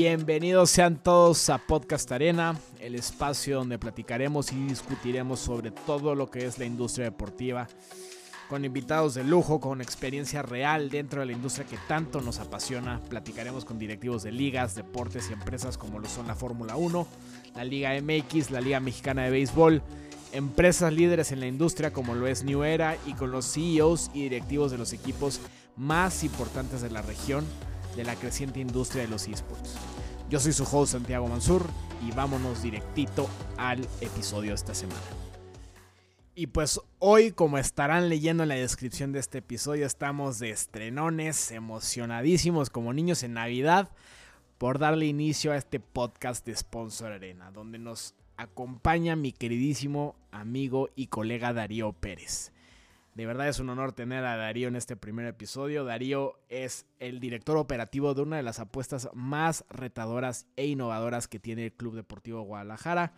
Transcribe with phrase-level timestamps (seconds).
[0.00, 6.30] Bienvenidos sean todos a Podcast Arena, el espacio donde platicaremos y discutiremos sobre todo lo
[6.30, 7.66] que es la industria deportiva,
[8.48, 13.00] con invitados de lujo, con experiencia real dentro de la industria que tanto nos apasiona.
[13.08, 17.08] Platicaremos con directivos de ligas, deportes y empresas como lo son la Fórmula 1,
[17.56, 19.82] la Liga MX, la Liga Mexicana de Béisbol,
[20.30, 24.22] empresas líderes en la industria como lo es New Era y con los CEOs y
[24.22, 25.40] directivos de los equipos
[25.74, 27.44] más importantes de la región
[27.98, 29.74] de la creciente industria de los esports.
[30.30, 31.66] Yo soy su host Santiago Mansur
[32.06, 35.00] y vámonos directito al episodio de esta semana.
[36.36, 41.50] Y pues hoy, como estarán leyendo en la descripción de este episodio, estamos de estrenones,
[41.50, 43.90] emocionadísimos como niños en Navidad,
[44.58, 50.90] por darle inicio a este podcast de Sponsor Arena, donde nos acompaña mi queridísimo amigo
[50.94, 52.52] y colega Darío Pérez.
[53.18, 55.84] De verdad es un honor tener a Darío en este primer episodio.
[55.84, 61.40] Darío es el director operativo de una de las apuestas más retadoras e innovadoras que
[61.40, 63.14] tiene el Club Deportivo Guadalajara,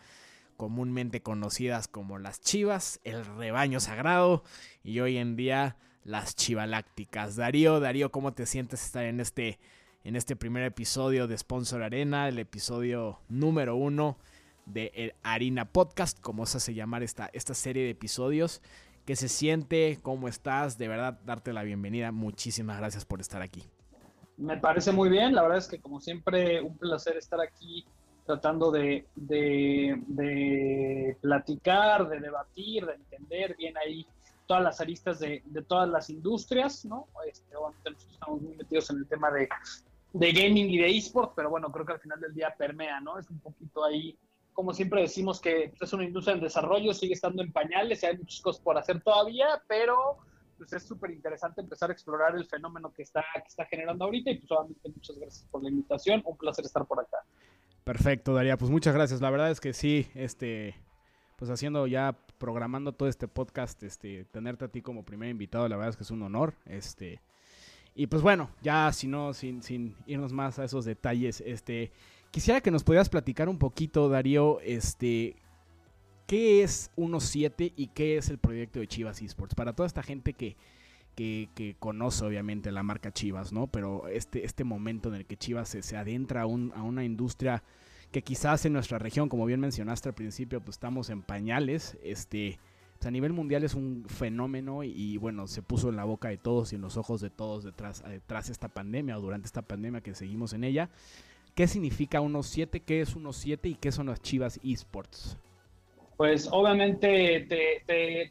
[0.57, 4.43] comúnmente conocidas como las Chivas, el rebaño sagrado
[4.83, 7.37] y hoy en día las Chivalácticas.
[7.37, 9.59] Darío, Darío, ¿cómo te sientes estar en este,
[10.03, 14.17] en este primer episodio de Sponsor Arena, el episodio número uno
[14.65, 18.63] de el Harina Podcast, como se hace llamar esta, esta serie de episodios?
[19.11, 22.13] Qué se siente, cómo estás, de verdad darte la bienvenida.
[22.13, 23.65] Muchísimas gracias por estar aquí.
[24.37, 27.85] Me parece muy bien, la verdad es que como siempre un placer estar aquí
[28.25, 34.07] tratando de, de, platicar, de debatir, de entender bien ahí
[34.47, 37.09] todas las aristas de, todas las industrias, ¿no?
[37.29, 39.49] Este, obviamente nosotros estamos muy metidos en el tema de,
[40.13, 43.19] de gaming y de esports, pero bueno, creo que al final del día permea, ¿no?
[43.19, 44.17] Es un poquito ahí
[44.61, 48.19] como siempre decimos que es una industria en desarrollo, sigue estando en pañales, y hay
[48.19, 50.19] muchas cosas por hacer todavía, pero
[50.59, 54.31] pues es súper interesante empezar a explorar el fenómeno que está, que está generando ahorita
[54.31, 57.17] y pues obviamente muchas gracias por la invitación, un placer estar por acá.
[57.85, 59.23] Perfecto, Daría, pues muchas gracias.
[59.23, 60.75] La verdad es que sí, este,
[61.37, 65.77] pues haciendo ya, programando todo este podcast, este, tenerte a ti como primer invitado, la
[65.77, 67.23] verdad es que es un honor, este,
[67.95, 71.93] y pues bueno, ya si no, sin, sin irnos más a esos detalles, este,
[72.31, 75.35] Quisiera que nos pudieras platicar un poquito, Darío, este,
[76.29, 79.57] ¿qué es 1.7 y qué es el proyecto de Chivas Esports?
[79.57, 80.57] Para toda esta gente que,
[81.17, 83.67] que, conoce obviamente la marca Chivas, ¿no?
[83.67, 87.65] Pero este, este momento en el que Chivas se, adentra a, una industria
[88.13, 92.59] que quizás en nuestra región, como bien mencionaste al principio, pues estamos en pañales, este...
[93.01, 96.37] Pues, a nivel mundial es un fenómeno y, bueno, se puso en la boca de
[96.37, 99.63] todos y en los ojos de todos detrás, detrás de esta pandemia o durante esta
[99.63, 100.91] pandemia que seguimos en ella.
[101.61, 102.83] ¿Qué significa 1.7?
[102.87, 105.37] ¿Qué es 1.7 y qué son las Chivas Esports?
[106.17, 107.47] Pues obviamente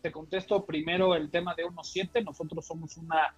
[0.02, 2.26] te, contesto primero el tema de 1.7.
[2.26, 3.36] Nosotros somos una,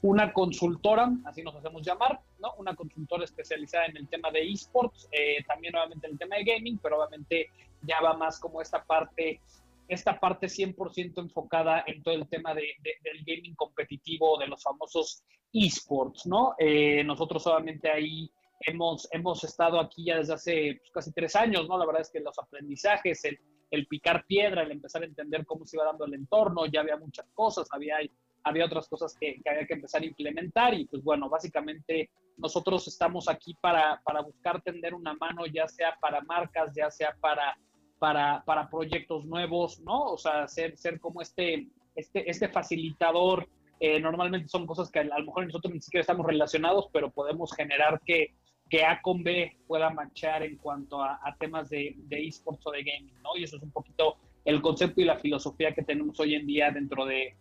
[0.00, 2.52] una consultora, así nos hacemos llamar, ¿no?
[2.58, 6.44] Una consultora especializada en el tema de esports, eh, también obviamente en el tema de
[6.44, 7.50] gaming, pero obviamente
[7.82, 9.40] ya va más como esta parte
[9.88, 15.24] esta parte 100% enfocada en todo el tema de, del gaming competitivo, de los famosos
[15.52, 16.54] esports, ¿no?
[16.60, 18.30] Eh, nosotros obviamente ahí
[18.66, 21.78] hemos, hemos estado aquí ya desde hace pues, casi tres años, ¿no?
[21.78, 23.38] La verdad es que los aprendizajes, el,
[23.70, 26.96] el, picar piedra, el empezar a entender cómo se iba dando el entorno, ya había
[26.96, 27.96] muchas cosas, había,
[28.44, 32.86] había otras cosas que, que había que empezar a implementar y pues bueno, básicamente nosotros
[32.88, 37.56] estamos aquí para, para buscar tender una mano, ya sea para marcas, ya sea para,
[37.98, 40.12] para, para proyectos nuevos, ¿no?
[40.12, 43.48] O sea, ser, ser como este, este, este facilitador.
[43.80, 47.52] Eh, normalmente son cosas que a lo mejor nosotros ni siquiera estamos relacionados, pero podemos
[47.52, 48.34] generar que,
[48.68, 53.22] que A con B pueda manchar en cuanto a, temas de, esports o de gaming,
[53.22, 53.36] ¿no?
[53.36, 56.70] Y eso es un poquito el concepto y la filosofía que tenemos hoy en día
[56.70, 57.34] dentro de,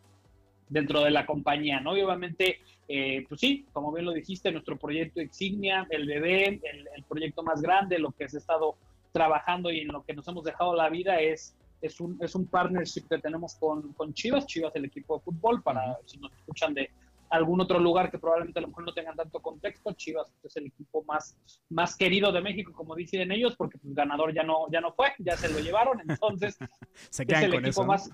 [0.70, 1.98] dentro de la compañía, ¿no?
[1.98, 6.62] Y obviamente, eh, pues sí, como bien lo dijiste, nuestro proyecto Exignia, el bebé,
[6.96, 8.76] el, proyecto más grande, lo que has estado
[9.12, 12.46] trabajando y en lo que nos hemos dejado la vida es, es, un, es un
[12.46, 16.74] partnership que tenemos con, con Chivas, Chivas el equipo de fútbol, para si nos escuchan
[16.74, 16.90] de,
[17.31, 19.94] algún otro lugar que probablemente a lo mejor no tengan tanto contexto.
[19.94, 21.38] Chivas es el equipo más,
[21.69, 24.94] más querido de México, como dicen ellos, porque el pues, ganador ya no, ya no
[24.94, 26.57] fue, ya se lo llevaron, entonces
[27.10, 28.10] se es el equipo más,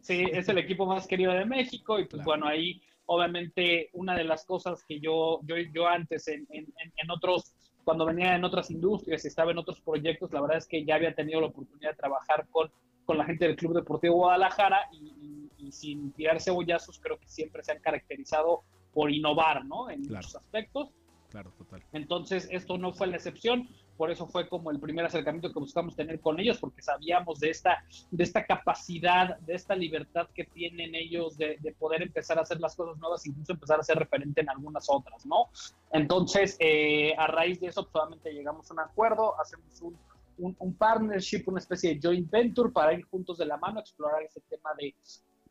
[0.00, 4.24] sí, es el equipo más querido de México y pues bueno, ahí obviamente una de
[4.24, 6.66] las cosas que yo, yo, yo antes en, en,
[6.96, 10.66] en otros, cuando venía en otras industrias y estaba en otros proyectos, la verdad es
[10.66, 12.70] que ya había tenido la oportunidad de trabajar con,
[13.04, 17.62] con la gente del Club Deportivo Guadalajara y y sin tirar cebollazos, creo que siempre
[17.62, 18.62] se han caracterizado
[18.92, 19.90] por innovar, ¿no?
[19.90, 20.90] En muchos aspectos.
[21.30, 21.82] Claro, total.
[21.92, 23.68] Entonces, esto no fue la excepción.
[23.96, 27.50] por eso fue como el primer acercamiento que buscamos tener con ellos, porque sabíamos de
[27.50, 32.60] esta, de esta capacidad, de esta libertad que tienen ellos de, poder empezar a hacer
[32.60, 35.48] las cosas nuevas, incluso empezar a ser referente en algunas otras, ¿no?
[35.92, 39.96] Entonces, eh, a raíz de eso, solamente pues, llegamos a un acuerdo, hacemos un,
[40.38, 44.40] un, partnership, una especie de joint venture para ir juntos de la mano, explorar ese
[44.42, 44.94] tema de,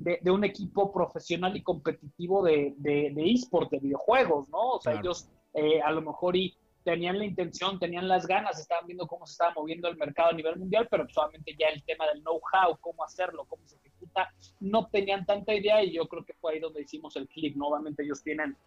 [0.03, 4.71] de, un equipo profesional y competitivo de, de, de eSport, de videojuegos, ¿no?
[4.71, 8.85] O sea, ellos eh, a lo mejor y tenían la intención, tenían las ganas, estaban
[8.85, 12.05] viendo cómo se estaba moviendo el mercado a nivel mundial, pero solamente ya el tema
[12.07, 16.33] del know-how, cómo hacerlo, cómo se ejecuta, no tenían tanta idea y yo creo que
[16.33, 17.55] fue ahí donde hicimos el clic.
[17.55, 18.57] Nuevamente ellos tienen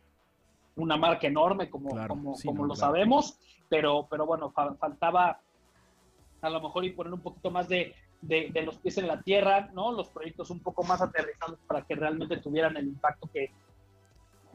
[0.77, 3.39] una marca enorme, como, como, como lo sabemos,
[3.69, 5.41] pero, pero bueno, faltaba
[6.41, 9.71] a lo mejor y poner un poquito más de, de, los pies en la tierra,
[9.73, 9.93] ¿no?
[9.93, 13.51] Los proyectos un poco más aterrizados para que realmente tuvieran el impacto que,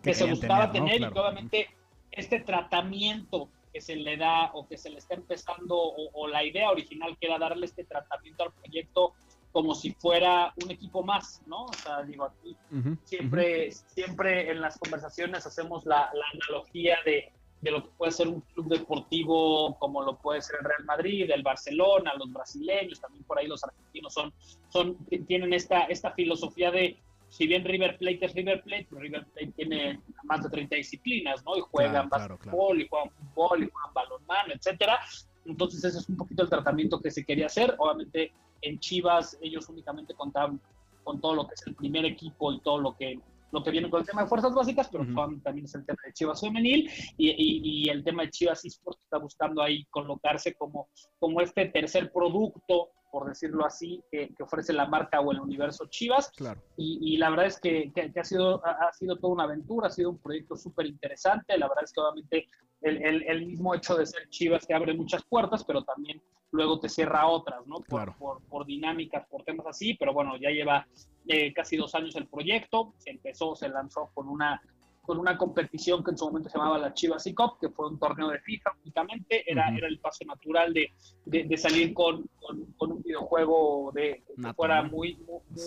[0.02, 1.70] que, se buscaba tener, y obviamente
[2.12, 6.70] este tratamiento que se le da o que se le está empezando o, la idea
[6.70, 9.14] original que era darle este tratamiento al proyecto
[9.52, 11.66] como si fuera un equipo más, ¿no?
[11.66, 12.56] O sea, digo, aquí
[13.04, 17.32] siempre, siempre en las conversaciones hacemos la, analogía de,
[17.62, 21.30] de, lo que puede ser un club deportivo como lo puede ser el Real Madrid,
[21.32, 24.34] el Barcelona, los brasileños, también por ahí los argentinos son,
[24.70, 24.98] son
[25.28, 26.98] tienen esta, esta filosofía de
[27.30, 31.44] si bien River Plate es River Plate, pues River Plate tiene más de 30 disciplinas,
[31.46, 31.56] ¿no?
[31.58, 35.00] Y juegan claro, y juegan fútbol, y juegan balonmano, etcétera.
[35.46, 37.74] Entonces ese es un poquito el tratamiento que se quería hacer.
[37.78, 40.60] Obviamente en Chivas ellos únicamente contaban
[41.06, 43.18] con todo lo que es el primer equipo y todo lo que
[43.52, 45.06] lo que viene con el tema de fuerzas básicas, pero
[45.44, 49.18] también es el tema de Chivas femenil y, y, el tema de Chivas eSports está
[49.18, 50.90] buscando ahí colocarse como,
[51.20, 56.32] como este tercer producto por decirlo así, que, ofrece la marca o el universo Chivas.
[56.32, 56.62] Claro.
[56.78, 60.18] Y, la verdad es que, ha, sido, ha, sido toda una aventura, ha sido un
[60.18, 61.58] proyecto súper interesante.
[61.58, 62.48] La verdad es que obviamente
[62.82, 66.90] el, el, mismo hecho de ser Chivas te abre muchas puertas, pero también luego te
[66.90, 67.78] cierra otras, ¿no?
[67.82, 70.88] Por, por, por dinámicas, por temas así, pero bueno, ya lleva
[71.28, 74.62] eh, casi dos años el proyecto, se empezó, se lanzó con una
[75.02, 77.88] con una competición que en su momento se llamaba la Chivas y Cup, que fue
[77.88, 80.92] un torneo de FIFA únicamente, era, era el paso natural de,
[81.26, 82.30] de, salir con,
[82.78, 85.18] con, un videojuego de, que fuera muy,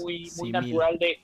[0.01, 1.21] muy, muy, natural de,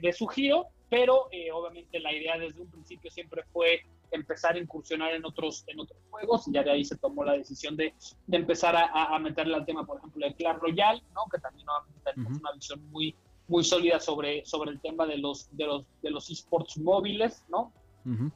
[0.00, 3.82] de, su giro, pero eh, obviamente la idea desde un principio siempre fue
[4.12, 7.32] empezar a incursionar en otros, en otros juegos, y ya de ahí se tomó la
[7.32, 7.94] decisión de,
[8.26, 11.22] de empezar a, a, meterle al tema, por ejemplo, de Clash Royale, ¿no?
[11.30, 11.66] que también
[12.04, 13.16] tenemos una visión muy,
[13.48, 17.72] muy sólida sobre, sobre el tema de los, de los, de los esports móviles, ¿no?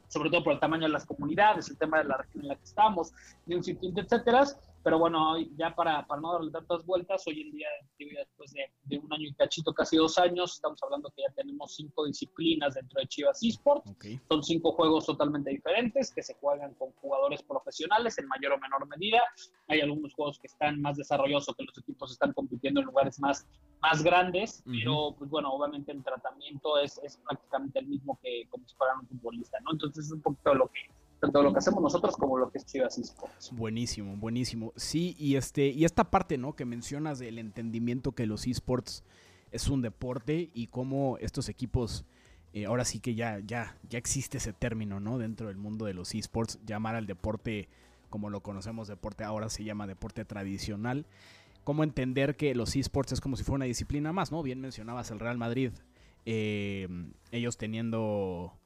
[0.06, 2.54] Sobre todo por el tamaño de las comunidades, el tema de la región en la
[2.54, 3.12] que estamos,
[3.46, 4.44] de un sitio, etcétera.
[4.86, 7.66] Pero bueno, ya para, para no darle tantas vueltas, hoy en día,
[7.98, 11.74] después de, de, un año y cachito, casi dos años, estamos hablando que ya tenemos
[11.74, 13.90] cinco disciplinas dentro de Chivas Esports.
[14.28, 18.86] Son cinco juegos totalmente diferentes que se juegan con jugadores profesionales en mayor o menor
[18.86, 19.20] medida.
[19.66, 23.18] Hay algunos juegos que están más desarrollados o que los equipos están compitiendo en lugares
[23.18, 23.44] más,
[23.82, 28.64] más grandes, pero pues bueno, obviamente el tratamiento es, es prácticamente el mismo que como
[28.68, 29.72] si fueran un futbolista, ¿no?
[29.72, 30.78] Entonces es un poquito lo que
[31.20, 33.50] tanto lo que hacemos nosotros como lo que es Chivas Esports.
[33.52, 34.72] Buenísimo, buenísimo.
[34.76, 36.54] Sí, y este y esta parte, ¿no?
[36.54, 39.02] Que mencionas del entendimiento que los esports
[39.50, 42.04] es un deporte y cómo estos equipos
[42.52, 45.18] eh, ahora sí que ya ya ya existe ese término, ¿no?
[45.18, 47.68] Dentro del mundo de los esports llamar al deporte
[48.10, 51.06] como lo conocemos deporte ahora se llama deporte tradicional.
[51.64, 54.42] Cómo entender que los esports es como si fuera una disciplina más, ¿no?
[54.42, 55.72] Bien mencionabas el Real Madrid,
[56.24, 56.88] eh,
[57.32, 58.56] ellos teniendo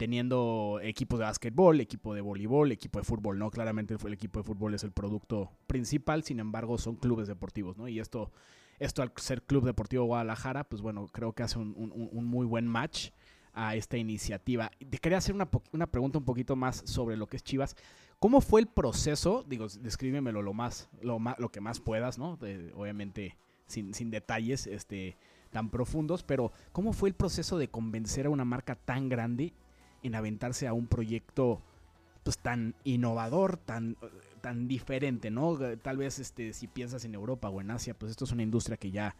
[0.00, 3.50] teniendo equipos de básquetbol, equipo de voleibol, equipo de fútbol, ¿no?
[3.50, 7.86] Claramente el equipo de fútbol es el producto principal, sin embargo son clubes deportivos, ¿no?
[7.86, 8.32] Y esto,
[8.78, 13.10] esto al ser Club Deportivo Guadalajara, pues bueno, creo que hace un, muy buen match
[13.52, 14.70] a esta iniciativa.
[14.78, 17.76] Te quería hacer una, pregunta un poquito más sobre lo que es Chivas.
[18.18, 19.44] ¿Cómo fue el proceso?
[19.46, 22.38] Digo, descríbemelo lo más, lo más, lo que más puedas, ¿no?
[22.74, 25.18] obviamente sin, sin detalles este,
[25.50, 29.52] tan profundos, pero ¿cómo fue el proceso de convencer a una marca tan grande
[30.02, 31.60] en aventarse a un proyecto
[32.22, 33.96] pues tan innovador, tan,
[34.40, 35.58] tan diferente, ¿no?
[35.82, 38.76] Tal vez este, si piensas en Europa o en Asia, pues esto es una industria
[38.76, 39.14] que ya,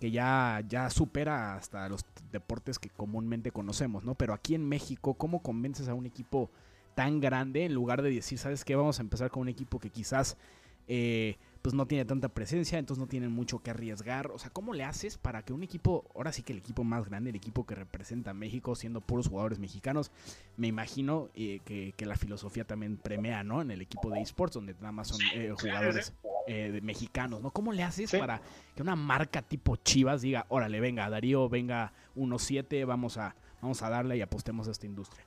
[0.00, 4.14] que ya, ya supera hasta los deportes que comúnmente conocemos, ¿no?
[4.14, 6.50] Pero aquí en México, ¿cómo convences a un equipo
[6.94, 8.74] tan grande en lugar de decir, ¿sabes qué?
[8.74, 10.36] Vamos a empezar con un equipo que quizás
[10.88, 11.36] eh,
[11.66, 14.30] pues no tiene tanta presencia, entonces no tienen mucho que arriesgar.
[14.30, 17.06] O sea, ¿cómo le haces para que un equipo, ahora sí que el equipo más
[17.06, 20.12] grande, el equipo que representa a México, siendo puros jugadores mexicanos,
[20.56, 23.62] me imagino eh, que, la filosofía también premia, ¿no?
[23.62, 26.12] En el equipo de esports, donde nada más son eh, jugadores
[26.46, 27.50] eh, mexicanos, ¿no?
[27.50, 28.40] ¿Cómo le haces para
[28.76, 33.90] que una marca tipo Chivas diga, órale, venga, Darío, venga 1-7, vamos a, vamos a
[33.90, 35.25] darle y apostemos a esta industria?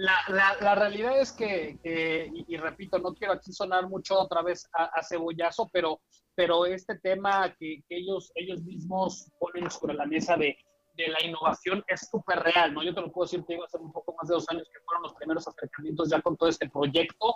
[0.00, 4.66] La, la, la, realidad es que, y, repito, no quiero aquí sonar mucho otra vez
[4.72, 6.00] a, cebollazo, pero,
[6.34, 10.56] pero este tema que, que, ellos, ellos mismos ponen sobre la mesa de,
[10.94, 12.82] de la innovación es súper real, ¿no?
[12.82, 14.80] Yo te lo puedo decir, te digo, hace un poco más de dos años que
[14.86, 17.34] fueron los primeros acercamientos ya con todo este proyecto.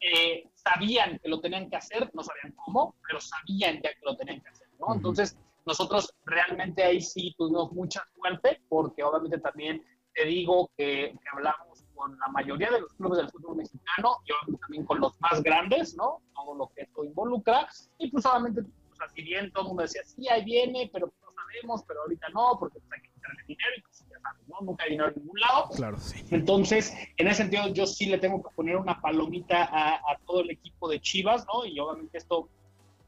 [0.00, 4.16] Eh, sabían que lo tenían que hacer, no sabían cómo, pero sabían ya que lo
[4.16, 4.92] tenían que hacer, ¿no?
[4.92, 11.71] Entonces, nosotros realmente ahí sí tuvimos mucha suerte, porque obviamente también te digo que, hablamos
[12.02, 15.94] con la mayoría de los clubes del fútbol mexicano y también con los más grandes,
[15.94, 16.20] ¿no?
[16.34, 17.68] Todo lo que esto involucra.
[17.98, 21.30] Y pues obviamente, pues así bien, todo el mundo decía, sí, ahí viene, pero no
[21.30, 24.56] sabemos, pero ahorita no, porque pues, hay que quitarle dinero y pues ya sabes, ¿no?
[24.62, 25.68] Nunca hay dinero en ningún lado.
[25.76, 26.24] Claro, sí.
[26.30, 30.40] Entonces, en ese sentido, yo sí le tengo que poner una palomita a, a todo
[30.40, 31.64] el equipo de Chivas, ¿no?
[31.64, 32.48] Y obviamente esto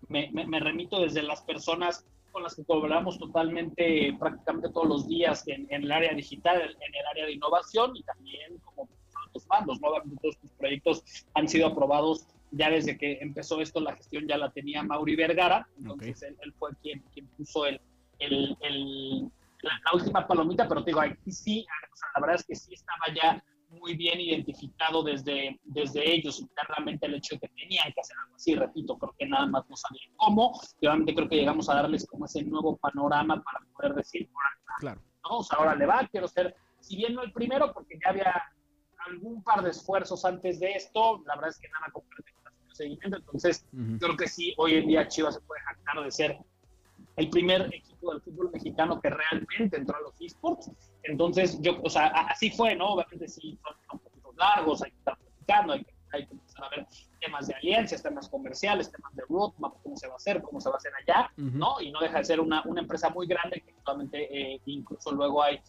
[0.07, 5.09] me, me, me remito desde las personas con las que colaboramos totalmente, prácticamente todos los
[5.09, 8.89] días en, el área digital, en el área de innovación y también como
[9.33, 9.91] los mandos, ¿no?
[10.21, 14.51] Todos tus proyectos han sido aprobados ya desde que empezó esto, la gestión ya la
[14.51, 17.81] tenía Mauri Vergara, entonces él, fue quien, quien puso el,
[18.19, 19.31] el, el
[19.63, 21.65] la, última palomita, pero te digo, aquí sí,
[22.17, 23.45] la verdad es que sí estaba ya
[23.81, 28.37] muy bien identificado desde, desde ellos internamente el hecho de que tenían que hacer algo
[28.37, 31.75] así, repito, creo que nada más no sabían cómo, y obviamente creo que llegamos a
[31.75, 34.29] darles como ese nuevo panorama para poder decir,
[34.79, 35.01] claro.
[35.29, 35.39] ¿no?
[35.39, 38.43] o sea, ahora le va, quiero ser, si bien no el primero, porque ya había
[39.07, 42.35] algún par de esfuerzos antes de esto, la verdad es que nada concreto
[42.75, 43.67] seguimiento, entonces
[44.01, 46.39] creo que sí, hoy en día Chivas se puede jactar de ser
[47.17, 50.71] el primer equipo del fútbol mexicano que realmente entró a los esports.
[51.05, 52.95] Entonces, yo, o sea, así fue, ¿no?
[52.95, 56.65] Obviamente sí, son, un poquito largos, hay que estar platicando, hay que, hay que empezar
[56.65, 56.87] a ver
[57.21, 60.69] temas de alianzas, temas comerciales, temas de roadmap, cómo se va a hacer, cómo se
[60.69, 61.81] va a hacer allá, ¿no?
[61.81, 65.43] Y no deja de ser una, una empresa muy grande que actualmente eh, incluso luego
[65.43, 65.61] hay,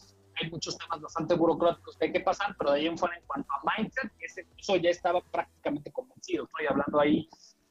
[0.41, 3.25] hay muchos temas bastante burocráticos que hay que pasar, pero de ahí en fuera, en
[3.25, 6.45] cuanto a mindset, ese, eso ya estaba prácticamente convencido.
[6.45, 7.27] Estoy hablando ahí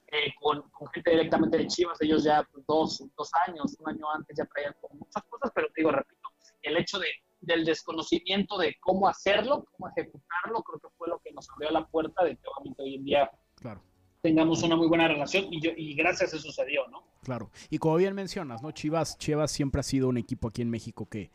[0.09, 4.45] eh, con, gente directamente de Chivas, ellos ya dos, dos años, un año antes ya
[4.47, 6.29] traían muchas cosas, pero digo, repito,
[6.63, 7.09] el hecho de,
[7.47, 11.87] del desconocimiento de cómo hacerlo, cómo ejecutarlo, creo que fue lo que nos abrió la
[11.87, 13.81] puerta de que obviamente hoy en día claro.
[14.23, 17.03] tengamos una muy buena relación y, yo, y gracias a eso sucedió, ¿no?
[17.23, 18.71] Claro, y como bien mencionas, ¿no?
[18.73, 21.31] Chivas, Chivas siempre ha sido un equipo aquí en México que,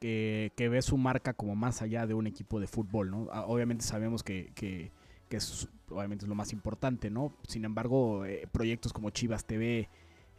[0.00, 3.28] que, que ve su marca como más allá de un equipo de fútbol, ¿no?
[3.32, 4.92] Ah, obviamente sabemos que, que
[5.28, 7.32] que es obviamente es lo más importante, ¿no?
[7.46, 9.88] Sin embargo, eh, proyectos como Chivas TV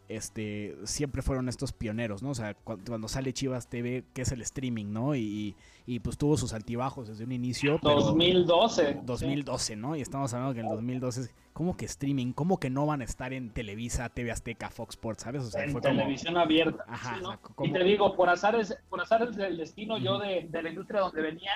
[0.10, 2.30] este, siempre fueron estos pioneros, ¿no?
[2.30, 5.16] O sea, cuando, sale Chivas TV, que es el streaming, ¿no?
[5.16, 7.80] Y, y, pues tuvo sus altibajos desde un inicio.
[7.82, 9.02] 2012.
[9.04, 9.96] 2012, ¿no?
[9.96, 12.34] Y estamos hablando que en el 2012 ¿cómo que streaming?
[12.34, 15.44] ¿Cómo que no van a estar en Televisa, TV Azteca, Fox Sports, ¿sabes?
[15.44, 16.86] O sea, en televisión abierta.
[16.88, 17.20] Ajá,
[17.64, 21.00] Y te digo, por azar es, por azar del destino, yo de, de la industria
[21.00, 21.52] donde venía,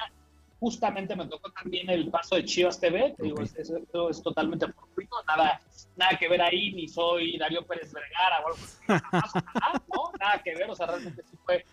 [0.62, 5.60] justamente me tocó también el paso de Chivas TV, digo, esto es, totalmente fortuito, nada,
[5.96, 10.12] nada que ver ahí, ni soy Darío Pérez Vergara o algo así, nada, ¿no?
[10.20, 11.66] nada que ver, o sea, realmente sí fue,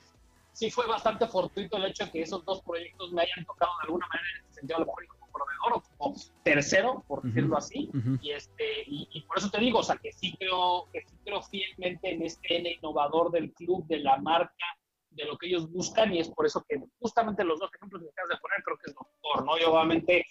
[0.54, 3.88] sí fue bastante fortuito el hecho de que esos dos proyectos me hayan tocado de
[3.88, 7.58] alguna manera en este sentido, a lo mejor como proveedor o como tercero, por decirlo
[7.58, 7.90] así,
[8.22, 11.42] y, este, y, por eso te digo, o sea, que sí creo, que sí creo
[11.42, 14.77] fielmente en este innovador del club, de la marca,
[15.18, 18.08] de lo que ellos buscan y es por eso que justamente los dos ejemplos que
[18.08, 19.58] acabas de poner creo que es lo mejor, ¿no?
[19.58, 20.26] Y obviamente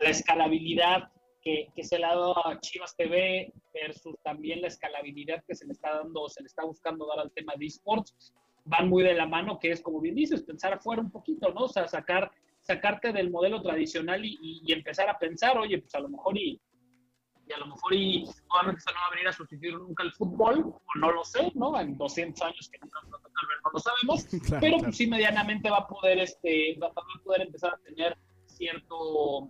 [0.00, 5.42] la escalabilidad que, que, se le ha dado a Chivas TV versus también la escalabilidad
[5.46, 8.34] que se le está dando, se le está buscando dar al tema de esports,
[8.64, 11.64] van muy de la mano, que es como bien dices, pensar afuera un poquito, ¿no?
[11.64, 12.30] O sea, sacar,
[12.60, 16.60] sacarte del modelo tradicional y, y empezar a pensar, oye, pues a lo mejor y
[17.52, 20.12] y a lo mejor y obviamente eso no va a venir a sustituir nunca el
[20.12, 21.78] fútbol, o no lo sé, ¿no?
[21.78, 24.26] En 200 años que nunca tal vez no lo sabemos,
[24.60, 28.16] pero pues sí medianamente va a poder, este, va, a poder empezar a tener
[28.46, 29.48] cierto,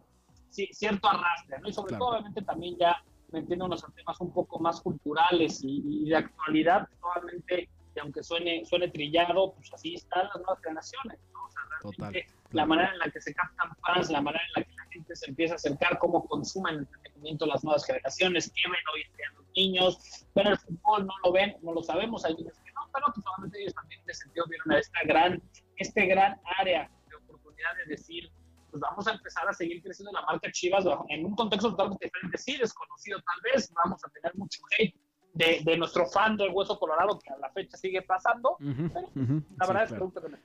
[0.50, 1.68] sí, cierto arrastre, ¿no?
[1.68, 6.16] Y sobre todo obviamente también ya metiéndonos en temas un poco más culturales y, de
[6.16, 11.44] actualidad, probablemente, y aunque suene, suene trillado, pues así están las nuevas generaciones, ¿no?
[11.44, 14.64] O sea, realmente la manera en la que se captan fans, la manera en la
[14.64, 14.71] que
[15.12, 19.16] gente se empieza a acercar, cómo consumen entretenimiento las nuevas generaciones, qué ven hoy en
[19.16, 22.72] día los niños, ven el fútbol, no lo ven, no lo sabemos, hay niños que
[22.72, 25.42] no, pero pues ellos también en ese sentido vieron a esta gran,
[25.76, 28.30] este gran área de oportunidad de decir,
[28.70, 32.38] pues vamos a empezar a seguir creciendo la marca Chivas en un contexto totalmente diferente,
[32.38, 34.94] sí, desconocido tal vez, vamos a tener mucho hate,
[35.34, 39.08] de, de, nuestro fan del Hueso Colorado, que a la fecha sigue pasando, pero
[39.56, 40.12] la verdad es que claro.
[40.12, 40.36] que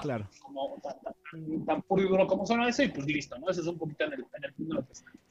[0.00, 0.28] Claro.
[0.40, 0.80] Como,
[1.66, 3.50] tan, puro y duro como suena eso, y pues listo, ¿no?
[3.50, 4.84] Ese es un poquito en el, en el punto de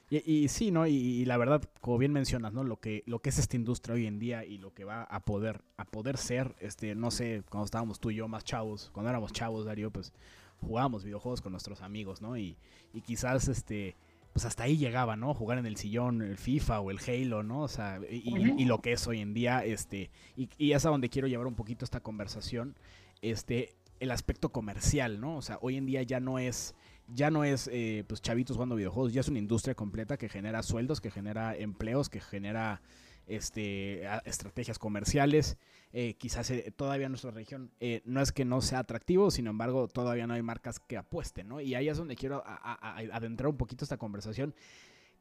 [0.10, 0.86] y, y, sí, ¿no?
[0.86, 2.63] Y, la verdad, como bien mencionas, ¿no?
[2.63, 5.22] Lo que, lo que es esta industria hoy en día y lo que va a
[5.22, 9.10] poder, a poder ser, este, no sé, cuando estábamos tú y yo más chavos, cuando
[9.10, 10.13] éramos chavos, Darío, pues
[10.62, 12.38] jugábamos videojuegos con nuestros amigos, ¿no?
[12.38, 12.58] Y,
[12.93, 13.96] y quizás este
[14.34, 15.34] pues hasta ahí llegaba, ¿no?
[15.36, 17.62] Jugar en el sillón, el FIFA o el Halo, ¿no?
[17.62, 21.10] O sea, y, lo que es hoy en día, este, y, y, es a donde
[21.10, 22.75] quiero llevar un poquito esta conversación,
[23.22, 25.38] este, el aspecto comercial, ¿no?
[25.38, 26.75] O sea, hoy en día ya no es,
[27.07, 30.62] ya no es, eh, pues, chavitos jugando videojuegos, ya es una industria completa que genera
[30.62, 32.81] sueldos, que genera empleos, que genera
[33.27, 35.57] este, estrategias comerciales.
[35.93, 37.72] Eh, quizás eh, todavía nuestra región
[38.03, 41.62] no es que no sea atractivo, sin embargo, todavía no hay marcas que apuesten, ¿no?
[41.62, 44.53] Y ahí es donde quiero adentrar un poquito esta conversación.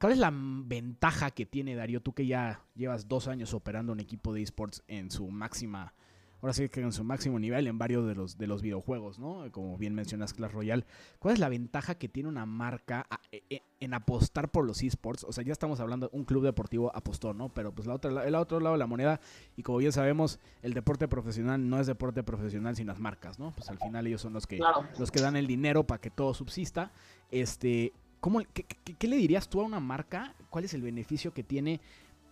[0.00, 4.00] ¿Cuál es la ventaja que tiene Darío, tú que ya llevas dos años operando un
[4.00, 5.94] equipo de esports en su máxima
[6.42, 9.44] ahora sí que en su máximo nivel en varios de los, de los videojuegos, ¿no?
[9.52, 10.84] Como bien mencionas Clash Royale.
[11.20, 15.22] ¿Cuál es la ventaja que tiene una marca e, e, en apostar por los esports?
[15.22, 17.48] O sea, ya estamos hablando, un club deportivo apostó, ¿no?
[17.48, 19.20] Pero pues la otra, el otro lado de la moneda,
[19.56, 23.52] y como bien sabemos, el deporte profesional no es deporte profesional sin las marcas, ¿no?
[23.52, 24.58] Pues al final ellos son los que,
[24.98, 26.90] los que dan el dinero para que todo subsista.
[27.30, 30.34] Este, ¿cómo, qué, qué le dirías tú a una marca?
[30.50, 31.80] ¿Cuál es el beneficio que tiene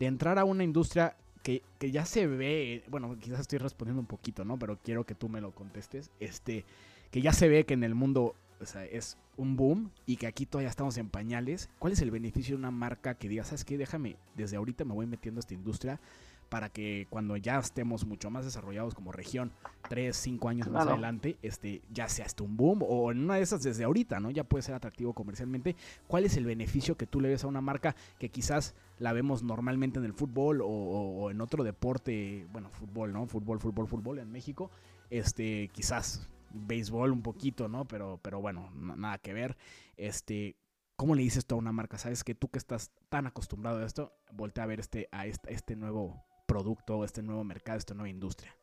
[0.01, 4.45] de entrar a una industria que, ya se ve, bueno, quizás estoy respondiendo un poquito,
[4.45, 4.59] ¿no?
[4.59, 6.11] Pero quiero que tú me lo contestes.
[6.21, 6.65] Este,
[7.11, 8.35] que ya se ve que en el mundo
[8.91, 11.71] es un boom y que aquí todavía estamos en pañales.
[11.79, 14.95] ¿Cuál es el beneficio de una marca que diga, sabes qué, déjame, desde ahorita me
[14.95, 16.01] voy metiendo a esta industria
[16.51, 19.53] para que cuando ya estemos mucho más desarrollados como región,
[19.89, 23.43] 3, 5 años más adelante, este, ya sea hasta un boom o en una de
[23.43, 24.31] esas desde ahorita, ¿no?
[24.31, 25.77] Ya puede ser atractivo comercialmente.
[26.09, 29.43] ¿Cuál es el beneficio que tú le ves a una marca que quizás la vemos
[29.43, 33.27] normalmente en el fútbol o, en otro deporte, bueno, fútbol, ¿no?
[33.27, 34.71] Fútbol, fútbol, fútbol en México,
[35.09, 37.87] este, quizás béisbol un poquito, ¿no?
[37.89, 39.57] Pero, pero bueno, nada que ver.
[39.97, 40.55] Este,
[40.97, 41.97] ¿Cómo le dices tú a una marca?
[41.97, 45.55] Sabes que tú que estás tan acostumbrado a esto, voltea a ver este, a este,
[45.55, 48.55] este nuevo producto, este nuevo mercado, esta nueva industria?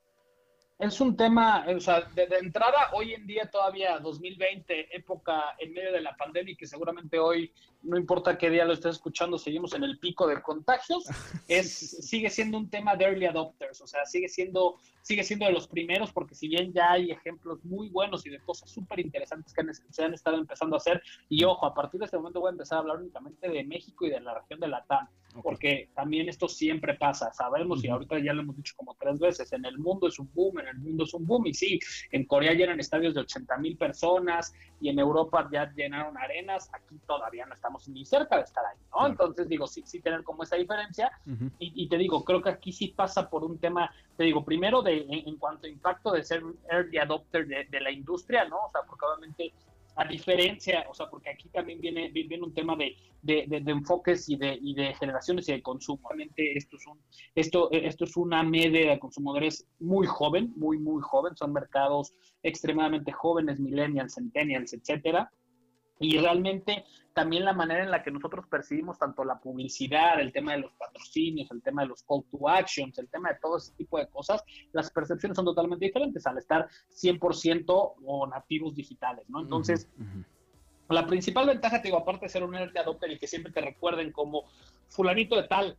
[0.79, 5.91] Es un tema, o sea, de, entrada, hoy en día todavía 2020, época en medio
[5.91, 7.51] de la pandemia, que seguramente hoy,
[7.84, 11.06] no importa qué día lo estés escuchando, seguimos en el pico de contagios,
[11.48, 15.52] es, sigue siendo un tema de early adopters, o sea, sigue siendo, sigue siendo de
[15.52, 19.54] los primeros, porque si bien ya hay ejemplos muy buenos y de cosas súper interesantes
[19.54, 22.50] que se han estado empezando a hacer, y ojo, a partir de este momento voy
[22.50, 25.08] a empezar a hablar únicamente de México y de la región de Latam
[25.42, 29.52] porque también esto siempre pasa, sabemos, y ahorita ya lo hemos dicho como tres veces,
[29.54, 31.80] en el mundo es un boom, en el mundo es un boom, y sí,
[32.12, 37.00] en Corea llenan estadios de 80 mil personas, y en Europa ya llenaron arenas, aquí
[37.06, 39.08] todavía no estamos ni cerca de estar ahí, ¿no?
[39.08, 41.12] Entonces, digo, sí, sí tener como esa diferencia,
[41.60, 45.06] y, te digo, creo que aquí sí pasa por un tema, te digo, primero de
[45.10, 48.58] en, cuanto a impacto de ser early adopter de, de la industria, ¿no?
[48.58, 49.53] O sea, porque obviamente
[49.97, 54.58] a diferencia, o sea, porque aquí también viene, viene un tema de, enfoques y de,
[54.62, 56.08] y de generaciones y de consumo.
[56.08, 56.99] Realmente esto es, un,
[57.34, 63.12] esto, esto es una media de consumidores muy joven, muy, muy joven, son mercados extremadamente
[63.12, 65.32] jóvenes, millennials, centennials, etcétera,
[66.00, 70.52] y realmente también la manera en la que nosotros percibimos tanto la publicidad, el tema
[70.52, 73.74] de los patrocinios, el tema de los call to actions, el tema de todo ese
[73.74, 79.42] tipo de cosas, las percepciones son totalmente diferentes al estar 100% o nativos digitales, ¿no?
[79.42, 79.90] Entonces,
[80.90, 83.62] la principal ventaja, te digo, aparte de ser un early adopter y que siempre te
[83.62, 84.44] recuerden como
[84.88, 85.78] fulanito de tal,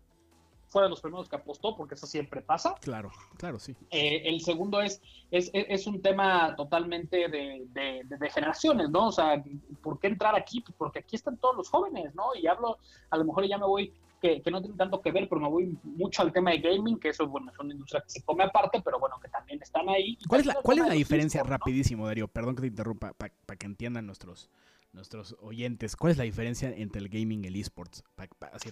[0.68, 2.74] fue de los primeros que apostó, porque eso siempre pasa.
[2.80, 3.74] Claro, claro, sí.
[3.90, 5.00] Eh, el segundo es,
[5.30, 9.08] es, es, un tema totalmente de, de, generaciones, ¿no?
[9.08, 9.42] O sea,
[9.82, 10.62] ¿por qué entrar aquí?
[10.76, 12.34] Porque aquí están todos los jóvenes, ¿no?
[12.34, 12.78] Y hablo,
[13.10, 15.48] a lo mejor ya me voy, que, que no tiene tanto que ver, pero me
[15.48, 18.44] voy mucho al tema de gaming, que eso, bueno, es una industria que se come
[18.44, 20.18] aparte, pero bueno, que también están ahí.
[20.28, 22.28] ¿Cuál es la, cuál es la diferencia, rapidísimo, Darío?
[22.28, 24.50] Perdón que te interrumpa, para que entiendan nuestros
[24.92, 28.02] nuestros oyentes, ¿cuál es la diferencia entre el gaming y el esports?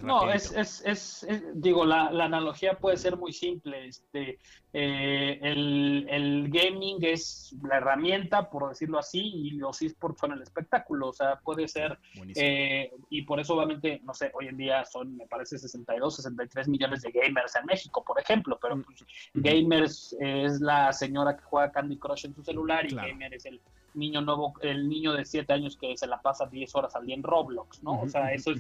[0.03, 3.87] no, es, es, es, digo, la, la, analogía puede ser muy simple.
[3.87, 4.39] Este,
[4.73, 10.43] eh, el, el, gaming es la herramienta, por decirlo así, y los esports son el
[10.43, 11.09] espectáculo.
[11.09, 11.99] O sea, puede ser,
[12.35, 16.69] eh, y por eso obviamente, no sé, hoy en día son, me parece, 62, 63
[16.69, 21.45] millones de gamers en México, por ejemplo, pero mm, pues, gamers es la señora que
[21.45, 23.61] juega Candy Crush en su celular y gamer es el
[23.97, 27.15] niño nuevo, el niño de 7 años que se la pasa 10 horas al día
[27.15, 28.01] en Roblox, ¿no?
[28.01, 28.53] o sea, eso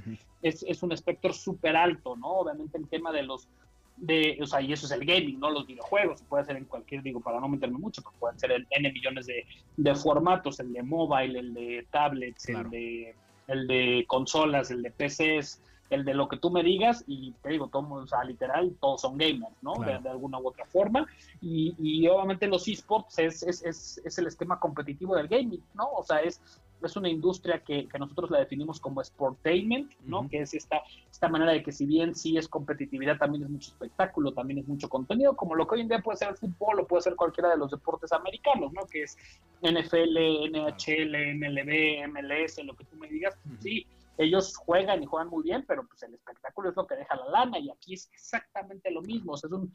[0.43, 2.29] es, es, un espectro súper alto, ¿no?
[2.29, 3.49] Obviamente el tema de los,
[3.97, 5.51] de, o sea, y eso es el gaming, ¿no?
[5.51, 8.67] Los videojuegos, puede ser en cualquier, digo, para no meterme mucho, pero pueden ser en
[8.71, 9.47] N millones de,
[9.77, 13.15] de formatos, el de mobile, el de tablets, el, de,
[13.49, 17.51] el de consolas, el de PCs, el de lo que tú me digas y te
[17.51, 19.75] digo, todos, o sea, literal, todos son gamers, ¿no?
[19.75, 21.07] De, alguna u otra forma.
[21.41, 25.89] Y, y obviamente los esports es, es, es, es, el esquema competitivo del gaming, ¿no?
[25.91, 26.41] O sea, es
[26.85, 30.29] es una industria que, nosotros la definimos como sportainment, ¿no?
[30.29, 33.71] Que es esta, esta manera de que si bien sí es competitividad, también es mucho
[33.71, 36.81] espectáculo, también es mucho contenido, como lo que hoy en día puede ser el fútbol
[36.81, 38.83] o puede ser cualquiera de los deportes americanos, ¿no?
[38.87, 39.17] Que es
[39.63, 43.87] NFL, NHL, MLB, MLS, lo que tú me digas, sí,
[44.19, 47.29] ellos juegan y juegan muy bien, pero pues el espectáculo es lo que deja la
[47.29, 49.35] lana y aquí es exactamente lo mismo.
[49.35, 49.73] es, un,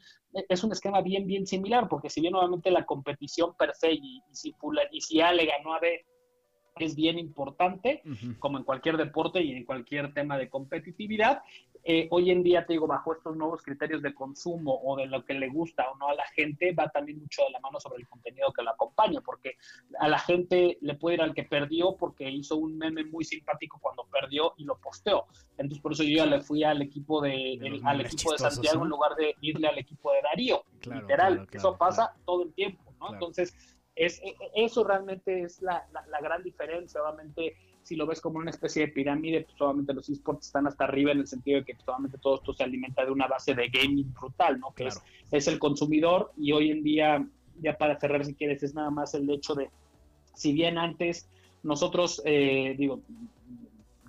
[0.48, 4.22] es un esquema bien, bien similar, porque si bien nuevamente la competición per se y,
[4.32, 4.54] si,
[4.90, 6.04] y si A le ganó a B
[6.76, 8.02] es bien importante,
[8.38, 11.42] como en cualquier deporte y en cualquier tema de competitividad.
[11.84, 15.24] Eh, hoy en día, te digo, bajo estos nuevos criterios de consumo o de lo
[15.24, 18.02] que le gusta o no a la gente, va también mucho de la mano sobre
[18.02, 19.56] el contenido que lo acompaña, porque
[19.98, 23.78] a la gente le puede ir al que perdió porque hizo un meme muy simpático
[23.80, 25.26] cuando perdió y lo posteó.
[25.56, 28.88] Entonces, por eso yo ya le fui al equipo de, al equipo de Santiago en
[28.88, 30.64] lugar de irle al equipo de Darío.
[30.84, 33.12] Literal, eso pasa todo el tiempo, ¿no?
[33.12, 33.54] Entonces,
[33.94, 37.02] es, e, e, eso realmente es la, la, gran diferencia.
[37.02, 40.84] Obviamente, si lo ves como una especie de pirámide, pues obviamente los esports están hasta
[40.84, 43.54] arriba en el sentido de que pues, obviamente todo esto se alimenta de una base
[43.54, 44.72] de gaming brutal, ¿no?
[44.74, 47.26] Que es, es el consumidor y hoy en día,
[47.60, 49.70] ya para cerrar si quieres, es nada más el hecho de,
[50.34, 51.28] si bien antes
[51.62, 53.00] nosotros, eh, digo,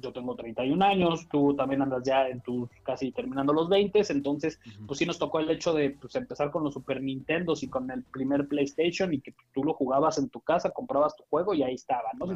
[0.03, 4.59] yo tengo 31 años, tú también andas ya en tus casi terminando los 20, entonces
[4.85, 7.89] pues sí nos tocó el hecho de pues, empezar con los Super Nintendo y con
[7.89, 11.63] el primer PlayStation y que tú lo jugabas en tu casa, comprabas tu juego y
[11.63, 12.27] ahí estaba, ¿no?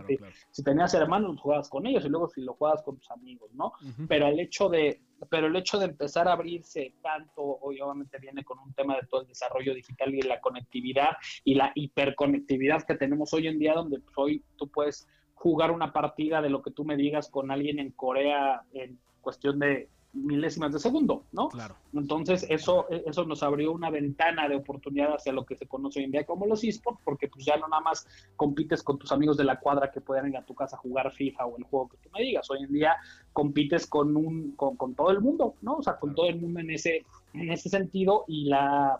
[0.51, 3.73] si, tenías hermanos, jugabas con ellos y luego si lo jugabas con tus amigos, ¿no?
[4.07, 8.43] Pero el hecho de pero el hecho de empezar a abrirse tanto, hoy obviamente viene
[8.43, 12.95] con un tema de todo el desarrollo digital y la conectividad y la hiperconectividad que
[12.95, 15.07] tenemos hoy en día, donde pues, hoy tú puedes
[15.47, 19.59] jugar una partida de lo que tú me digas con alguien en Corea en cuestión
[19.59, 21.47] de milésimas de segundo, ¿no?
[21.47, 21.75] Claro.
[21.93, 26.05] Entonces, eso, eso nos abrió una ventana de oportunidad hacia lo que se conoce hoy
[26.05, 28.05] en día como los esports, porque pues ya no nada más
[28.35, 31.13] compites con tus amigos de la cuadra que puedan ir a tu casa a jugar
[31.13, 32.49] FIFA o el juego que tú me digas.
[32.49, 32.97] Hoy en día
[33.31, 35.77] compites con un, con, con todo el mundo, ¿no?
[35.77, 38.99] O sea, con todo el mundo en ese, en ese sentido, y la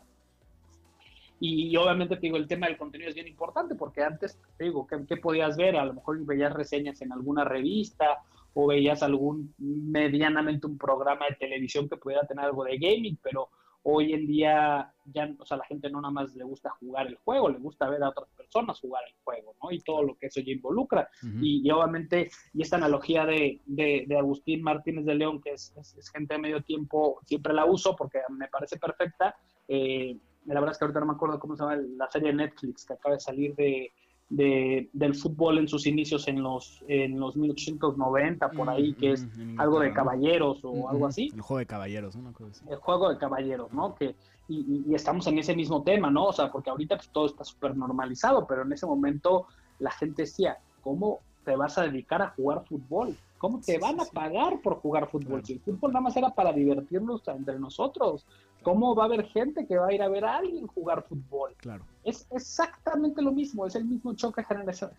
[1.40, 4.88] y, obviamente te digo, el tema del contenido es bien importante porque antes, te digo,
[4.88, 5.76] ¿qué, podías ver?
[5.76, 8.24] A lo mejor veías reseñas en alguna revista
[8.54, 13.50] o veías algún medianamente un programa de televisión que pudiera tener algo de gaming, pero
[13.84, 17.16] hoy en día ya, o sea, la gente no nada más le gusta jugar el
[17.18, 19.72] juego, le gusta ver a otras personas jugar el juego, ¿no?
[19.72, 21.08] Y todo lo que eso ya involucra.
[21.42, 26.34] y, obviamente, y esta analogía de, de, Agustín Martínez de León, que es, es, gente
[26.34, 29.36] de medio tiempo, siempre la uso porque me parece perfecta.
[29.68, 30.18] Eh,
[30.54, 32.86] la verdad es que ahorita no me acuerdo cómo se llama la serie de Netflix
[32.86, 33.92] que acaba de salir de,
[34.30, 39.80] del fútbol en sus inicios en los en los 1890 por ahí que es algo
[39.80, 41.32] de caballeros o algo así.
[41.34, 42.34] El juego de caballeros ¿no?
[42.70, 44.16] el juego de caballeros no que
[44.50, 47.44] y, y, estamos en ese mismo tema no o sea porque ahorita pues, todo está
[47.44, 49.48] súper normalizado pero en ese momento
[49.80, 54.06] la gente decía cómo te vas a dedicar a jugar fútbol cómo te van a
[54.06, 58.26] pagar por jugar fútbol si el fútbol nada más era para divertirnos entre nosotros
[58.68, 61.56] ¿Cómo va a haber gente que va a ir a ver a alguien jugar fútbol?
[61.56, 61.86] Claro.
[62.04, 64.44] Es exactamente lo mismo, es el mismo choque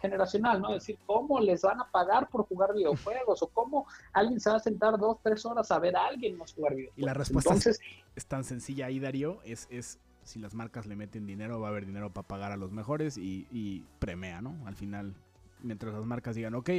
[0.01, 0.69] generacional, ¿no?
[0.69, 3.43] Es decir, ¿cómo les van a pagar por jugar videojuegos?
[3.43, 6.55] ¿O cómo alguien se va a sentar dos, tres horas a ver a alguien más
[6.55, 6.99] jugar videojuegos?
[6.99, 11.27] Y la respuesta es, tan sencilla ahí, Darío, es, es si las marcas le meten
[11.27, 14.55] dinero, va a haber dinero para pagar a los mejores y, y premia, ¿no?
[14.67, 15.15] Al final,
[15.63, 16.71] mientras las marcas digan, ok,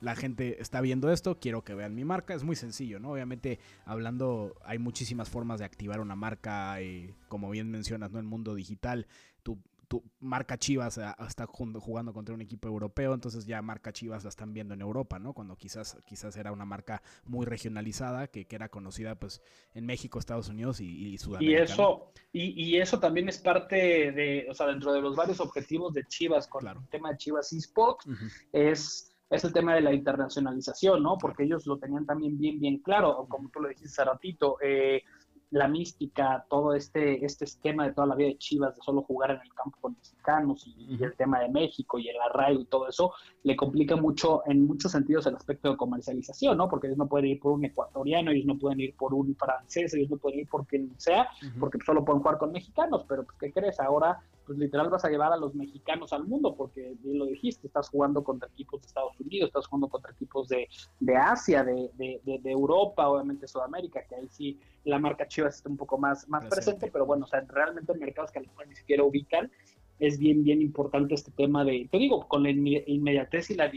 [0.00, 2.34] la gente está viendo esto, quiero que vean mi marca.
[2.34, 3.12] Es muy sencillo, ¿no?
[3.12, 8.18] Obviamente, hablando, hay muchísimas formas de activar una marca, eh, como bien mencionas, ¿no?
[8.18, 9.06] El mundo digital,
[9.42, 9.58] tu,
[9.90, 14.30] tu marca Chivas eh, está jugando contra un equipo europeo, entonces ya marca Chivas la
[14.30, 15.32] están viendo en Europa, ¿no?
[15.32, 19.42] Cuando quizás, quizás era una marca muy regionalizada, que, que era conocida pues
[19.74, 21.60] en México, Estados Unidos y, Sudamérica.
[21.60, 25.40] Y eso, y, y, eso también es parte de, o sea, dentro de los varios
[25.40, 28.06] objetivos de Chivas con el tema de Chivas Esports,
[28.52, 31.16] es es el tema de la internacionalización, ¿no?
[31.16, 35.04] Porque ellos lo tenían también bien, bien claro, como tú lo dijiste hace ratito, eh,
[35.50, 39.32] la mística, todo este, este esquema de toda la vida de Chivas, de solo jugar
[39.32, 42.88] en el campo con mexicanos y, el tema de México y el arraigo y todo
[42.88, 46.68] eso, le complica mucho, en muchos sentidos, el aspecto de comercialización, ¿no?
[46.68, 49.92] Porque ellos no pueden ir por un ecuatoriano, ellos no pueden ir por un francés,
[49.94, 53.36] ellos no pueden ir por quien sea, porque solo pueden jugar con mexicanos, pero pues,
[53.38, 53.80] ¿qué crees?
[53.80, 57.68] Ahora pues literal vas a llevar a los mexicanos al mundo, porque bien lo dijiste,
[57.68, 61.88] estás jugando contra equipos de Estados Unidos, estás jugando contra equipos de, de Asia, de,
[61.94, 66.28] de, de, Europa, obviamente Sudamérica, que ahí sí la marca Chivas está un poco más,
[66.28, 69.04] más presente, pero bueno, o sea, realmente en mercados que a lo mejor ni siquiera
[69.04, 69.52] ubican,
[70.00, 73.70] es bien, bien importante este tema de, te digo, con la inmediatez y la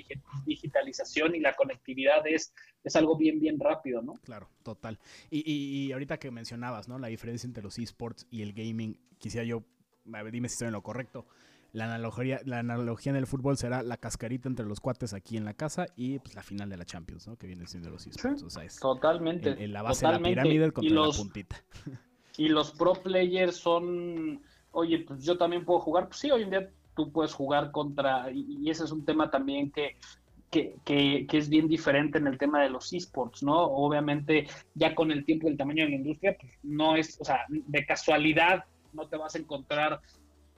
[0.47, 2.51] digitalización y la conectividad es,
[2.83, 4.13] es algo bien, bien rápido, ¿no?
[4.23, 4.97] Claro, total.
[5.29, 6.97] Y, y, y ahorita que mencionabas, ¿no?
[6.97, 9.61] La diferencia entre los esports y el gaming, quisiera yo
[10.31, 11.25] dime si estoy en lo correcto.
[11.71, 15.45] La analogía, la analogía en el fútbol será la cascarita entre los cuates aquí en
[15.45, 17.35] la casa y pues, la final de la Champions, ¿no?
[17.35, 18.79] Que viene siendo los esports.
[18.79, 19.63] totalmente.
[19.63, 21.63] En, la base de la pirámide contra la puntita.
[22.37, 26.07] Y los pro players son, oye, pues yo también puedo jugar.
[26.07, 29.71] Pues sí, hoy en día tú puedes jugar contra, y, ese es un tema también
[29.71, 29.97] que,
[30.51, 33.63] que, que, es bien diferente en el tema de los esports, ¿no?
[33.63, 37.25] Obviamente, ya con el tiempo y el tamaño de la industria, pues no es, o
[37.25, 40.01] sea, de casualidad no te vas a encontrar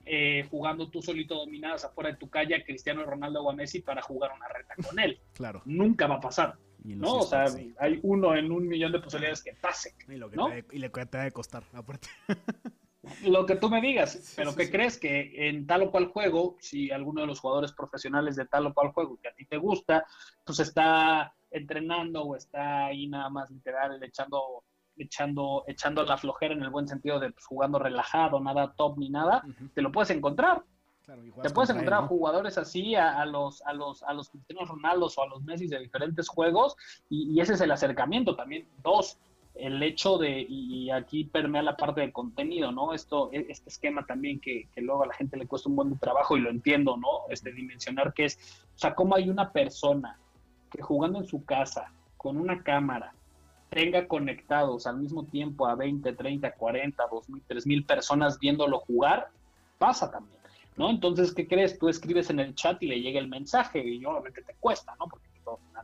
[0.04, 3.80] eh, jugando tú solito dominadas afuera de tu calle a Cristiano Ronaldo o a Messi
[3.80, 5.18] para jugar una reta con él.
[5.32, 5.62] Claro.
[5.64, 6.56] Nunca va a pasar.
[6.82, 7.16] ¿no?
[7.16, 7.46] O sea,
[7.78, 9.94] hay uno en un millón de posibilidades que pase.
[10.08, 10.48] Y lo que, ¿no?
[10.48, 12.08] te, y le te a costar, aparte.
[13.24, 14.98] Lo que tú me digas, pero ¿qué crees?
[14.98, 18.74] Que en tal o cual juego, si alguno de los jugadores profesionales de tal o
[18.74, 20.04] cual juego que a ti te gusta,
[20.44, 24.64] pues está entrenando o está ahí nada más literal echando
[24.98, 29.10] echando, echando la flojera en el buen sentido de pues, jugando relajado, nada top ni
[29.10, 29.42] nada,
[29.74, 30.62] te lo puedes encontrar.
[31.42, 35.22] te puedes encontrar a jugadores así, a, los, a los, a los Cristianos Ronaldo o
[35.22, 36.76] a los Messi de diferentes juegos,
[37.08, 38.68] y, ese es el acercamiento también.
[38.82, 39.18] Dos,
[39.54, 42.92] el hecho de, y aquí permea la parte del contenido, ¿no?
[42.92, 45.98] Esto, e, este esquema también que, que, luego a la gente le cuesta un buen
[45.98, 47.28] trabajo y lo entiendo, ¿no?
[47.30, 48.38] Este dimensionar que es,
[48.74, 50.18] o sea, cómo hay una persona
[50.70, 53.14] que jugando en su casa, con una cámara,
[53.70, 59.28] tenga conectados al mismo tiempo a 20, 30, 40, 2.000, 3.000 personas viéndolo jugar,
[59.78, 60.38] pasa también,
[60.76, 60.90] ¿no?
[60.90, 61.78] Entonces, ¿qué crees?
[61.78, 65.06] Tú escribes en el chat y le llega el mensaje y obviamente te cuesta, ¿no?
[65.06, 65.26] Porque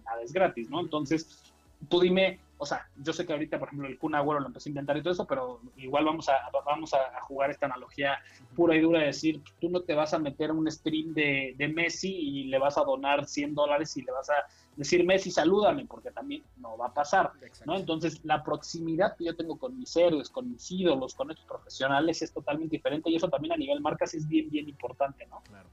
[0.05, 0.81] nada es gratis, ¿no?
[0.81, 1.53] Entonces,
[1.89, 4.69] tú dime, o sea, yo sé que ahorita, por ejemplo, el Kun Agüero lo empezó
[4.69, 8.21] a inventar y todo eso, pero igual vamos a, vamos a, jugar esta analogía
[8.55, 11.57] pura y dura de decir, tú no te vas a meter a un stream de,
[11.59, 14.35] de Messi y le vas a donar 100 dólares y le vas a
[14.77, 17.33] decir Messi, salúdame, porque también no va a pasar,
[17.67, 17.77] ¿no?
[17.77, 22.23] Entonces, la proximidad que yo tengo con mis héroes, con mis ídolos, con estos profesionales
[22.23, 25.41] es totalmente diferente y eso también a nivel marcas es bien, bien importante, ¿no?
[25.49, 25.69] Claro.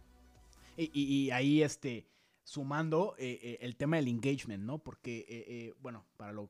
[0.76, 2.08] Y, y, ahí, este,
[2.50, 4.80] sumando eh, eh, el tema del engagement, ¿no?
[4.80, 6.50] Porque, eh, bueno, para, lo,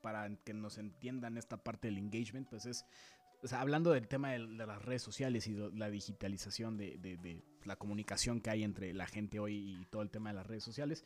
[0.00, 2.84] para que nos entiendan esta parte del engagement, pues es
[3.42, 7.76] o sea, hablando del tema de, las redes sociales y la digitalización de, de, la
[7.76, 11.04] comunicación que hay entre la gente hoy y todo el tema de las redes sociales,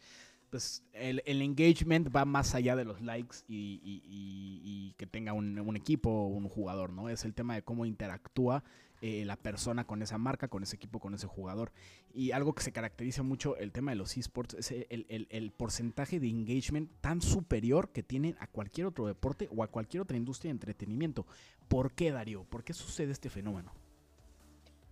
[0.52, 6.26] pues el, engagement va más allá de los likes y, que tenga un, equipo o
[6.26, 7.08] un jugador, ¿no?
[7.08, 8.62] Es el tema de cómo interactúa
[9.02, 11.72] eh, la persona con esa marca, con ese equipo, con ese jugador.
[12.14, 16.20] Y algo que se caracteriza mucho el tema de los esports es el, el porcentaje
[16.20, 20.48] de engagement tan superior que tienen a cualquier otro deporte o a cualquier otra industria
[20.50, 21.26] de entretenimiento.
[21.68, 22.44] ¿Por qué, Darío?
[22.44, 23.74] ¿Por qué sucede este fenómeno?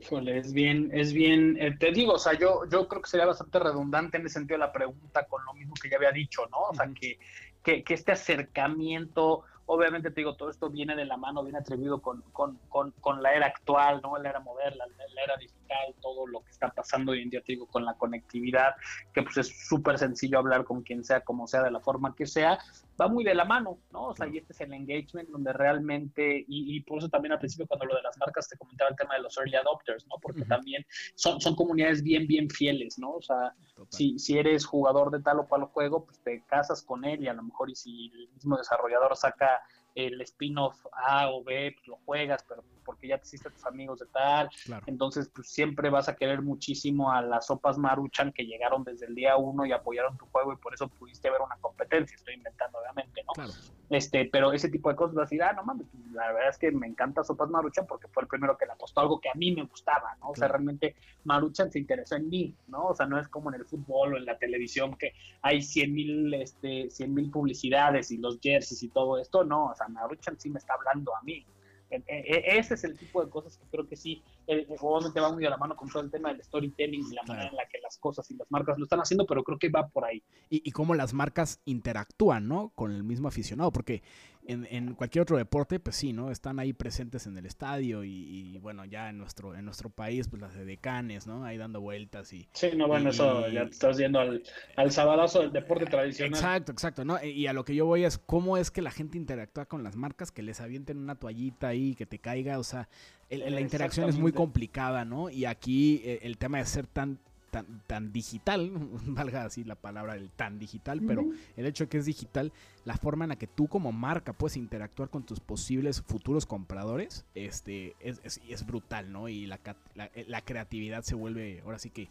[0.01, 3.27] Híjole, es bien, es bien, eh, te digo, o sea, yo, yo creo que sería
[3.27, 6.59] bastante redundante en ese sentido la pregunta con lo mismo que ya había dicho, ¿no?
[6.70, 7.18] O sea, que,
[7.62, 12.02] que, que, este acercamiento, obviamente te digo, todo esto viene de la mano, viene atribuido
[12.02, 14.18] con, con, con, con la era actual, ¿no?
[14.18, 15.60] La era moderna, la, era digital,
[16.00, 18.74] todo lo que está pasando hoy en día, te digo, con la conectividad,
[19.12, 22.26] que pues es súper sencillo hablar con quien sea, como sea, de la forma que
[22.26, 22.59] sea,
[23.00, 24.09] va muy de la mano, ¿no?
[24.09, 27.66] O sea, y este es el engagement donde realmente, y, por eso también al principio
[27.66, 30.16] cuando lo de las marcas te comentaba el tema de los early adopters, ¿no?
[30.20, 33.12] Porque también son, son comunidades bien, bien fieles, ¿no?
[33.12, 33.54] O sea,
[33.88, 37.28] si, si eres jugador de tal o cual juego, pues te casas con él y
[37.28, 39.61] a lo mejor y si el mismo desarrollador saca
[39.94, 44.00] el spin-off A o B, pues lo juegas, pero porque ya te hiciste tus amigos
[44.00, 44.50] de tal.
[44.87, 49.14] Entonces, pues siempre vas a querer muchísimo a las sopas Maruchan que llegaron desde el
[49.14, 52.16] día uno y apoyaron tu juego y por eso pudiste ver una competencia.
[52.16, 53.44] Estoy inventando, obviamente, ¿no?
[53.90, 56.50] Este, pero ese tipo de cosas vas a decir, ah, no mames, pues, la verdad
[56.50, 59.29] es que me encanta sopas Maruchan porque fue el primero que le apostó algo que
[59.29, 60.31] a mí me gustaba, ¿no?
[60.31, 62.87] O sea, realmente Maruchan se interesó en mí, ¿no?
[62.87, 65.92] O sea, no es como en el fútbol o en la televisión que hay 100
[65.92, 66.88] mil este,
[67.33, 71.14] publicidades y los jerseys y todo esto, no, o sea, Maruchan sí me está hablando
[71.14, 71.45] a mí.
[71.90, 75.33] E, e, ese es el tipo de cosas que creo que sí, eh, obviamente va
[75.33, 77.66] muy a la mano con todo el tema del storytelling y la manera en la
[77.66, 80.23] que las cosas y las marcas lo están haciendo, pero creo que va por ahí.
[80.49, 82.71] Y, y cómo las marcas interactúan, ¿no?
[82.77, 84.03] Con el mismo aficionado, porque
[84.51, 86.31] en, cualquier otro deporte, pues sí, ¿no?
[86.31, 90.43] Están ahí presentes en el estadio y, bueno, ya en nuestro, en nuestro país, pues
[90.43, 91.45] las decanes, ¿no?
[91.45, 92.49] Ahí dando vueltas y...
[92.53, 94.43] Sí, no, bueno, eso ya te estás yendo al,
[94.77, 96.35] al sabadazo del deporte tradicional.
[96.35, 97.23] Exacto, exacto, ¿no?
[97.23, 99.97] Y a lo que yo voy es cómo es que la gente interactúa con las
[99.97, 102.89] marcas, que les avienten una toallita ahí, que te caiga, o sea,
[103.31, 105.31] la interacción es muy complicada, ¿no?
[105.31, 108.71] Y aquí eh, el tema de ser tan tan, tan digital,
[109.07, 111.25] valga así la palabra del tan digital, pero
[111.57, 112.53] el hecho de que es digital,
[112.85, 117.25] la forma en la que tú como marca puedes interactuar con tus posibles futuros compradores,
[117.35, 119.29] este, es, es, brutal, ¿no?
[119.29, 119.61] Y la,
[119.95, 122.09] la, creatividad se vuelve, ahora sí que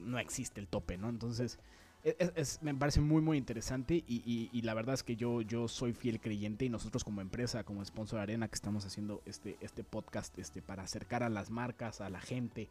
[0.00, 1.08] no existe el tope, ¿no?
[1.08, 1.58] Entonces,
[2.04, 5.92] es, me parece muy muy interesante y, y, la verdad es que yo, yo soy
[5.92, 10.38] fiel creyente y nosotros como empresa, como sponsor Arena que estamos haciendo este, este podcast
[10.38, 12.68] este, para acercar a las marcas, a la gente,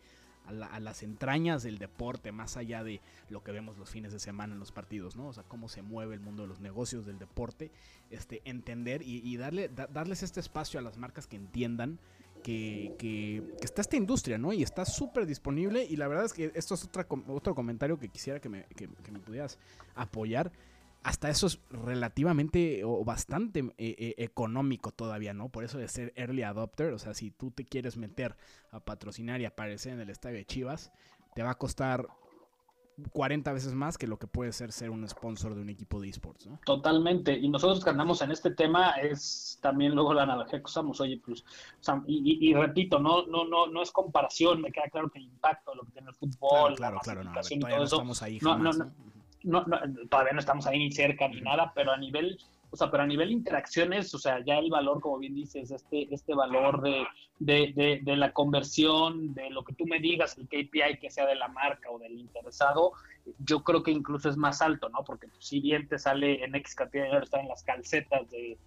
[0.47, 4.53] a, las entrañas del deporte, más allá de lo que vemos los fines de semana
[4.53, 5.27] en los partidos, ¿no?
[5.27, 7.71] O sea, cómo se mueve el mundo de los negocios, del deporte,
[8.09, 11.99] este, entender y, darle, darles este espacio a las marcas que entiendan
[12.43, 14.53] que, que, está esta industria, ¿no?
[14.53, 15.83] Y está súper disponible.
[15.83, 18.87] Y la verdad es que esto es otra, otro comentario que quisiera que me, que,
[19.11, 19.57] me pudieras
[19.95, 20.51] apoyar.
[21.07, 25.47] Hasta eso es relativamente o bastante eh, eh, económico todavía, ¿no?
[25.47, 28.35] Por eso de ser early adopter, o sea, si tú te quieres meter
[28.71, 30.91] a patrocinar y aparecer en el estadio de Chivas,
[31.33, 32.07] te va a costar
[33.13, 36.09] 40 veces más que lo que puede ser ser un sponsor de un equipo de
[36.09, 36.59] esports, ¿no?
[36.65, 37.37] Totalmente.
[37.37, 41.21] Y nosotros que andamos en este tema es también luego la analogía que usamos, oye,
[41.23, 41.45] pues,
[42.07, 45.83] y, repito, no, no, no, no es comparación, me queda claro que el impacto lo
[45.83, 48.57] que tiene el fútbol, claro, claro, no, y todo eso, estamos ahí no,
[50.09, 52.37] todavía no estamos ahí ni cerca ni nada, pero a nivel
[52.69, 56.13] o sea, pero a nivel interacciones, o sea, ya el valor, como bien dices, este,
[56.13, 57.05] este valor de,
[57.39, 61.35] de, de, la conversión, de lo que tú me digas, el KPI que sea de
[61.35, 62.91] la marca o del interesado,
[63.39, 65.03] yo creo que incluso es más alto, ¿no?
[65.05, 68.57] Porque si bien te sale en X cantidad de dinero, está en las calcetas de,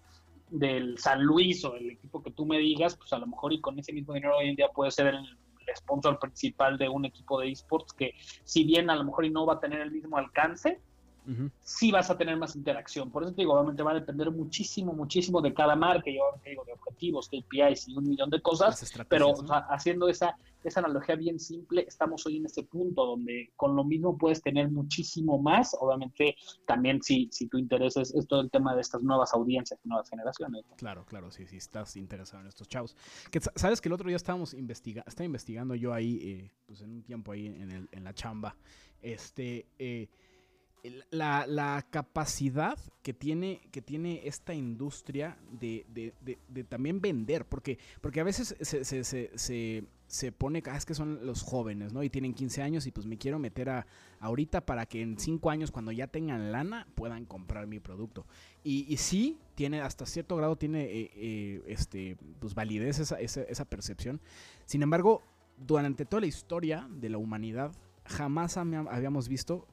[0.49, 3.61] del San Luis o el equipo que tú me digas, pues a lo mejor y
[3.61, 5.37] con ese mismo dinero hoy en día puede ser el
[5.75, 9.45] sponsor principal de un equipo de esports que si bien a lo mejor y no
[9.45, 10.79] va a tener el mismo alcance,
[11.61, 13.11] sí vas a tener más interacción.
[13.11, 16.63] Por eso te digo, obviamente va a depender muchísimo, muchísimo de cada marca, yo digo,
[16.65, 19.33] de objetivos, KPIs y un millón de cosas, pero
[19.69, 24.17] haciendo esa, esa analogía bien simple, estamos hoy en ese punto donde con lo mismo
[24.17, 28.81] puedes tener muchísimo más, obviamente también si, si tu interés es, todo el tema de
[28.81, 30.63] estas nuevas audiencias nuevas generaciones.
[30.77, 32.95] Claro, claro, sí, sí, estás interesado en estos chavos.
[33.29, 36.91] Que, Sabes que el otro día estábamos investigando, estaba investigando yo ahí, eh, pues en
[36.91, 38.55] un tiempo ahí en, el, en la chamba,
[39.01, 39.67] este...
[39.77, 40.09] Eh,
[41.11, 46.13] la, capacidad que tiene, que tiene esta industria de,
[46.69, 51.25] también vender, porque, porque a veces se, se, se, se pone, ah, es que son
[51.25, 52.03] los jóvenes, ¿no?
[52.03, 53.87] Y tienen 15 años y pues me quiero meter a
[54.19, 58.25] ahorita para que en 5 años cuando ya tengan lana puedan comprar mi producto.
[58.63, 63.43] Y, y sí, tiene hasta cierto grado tiene eh, eh, este, pues validez esa, esa,
[63.43, 64.19] esa percepción.
[64.65, 65.23] Sin embargo,
[65.57, 67.71] durante toda la historia de la humanidad,
[68.05, 69.67] jamás habíamos visto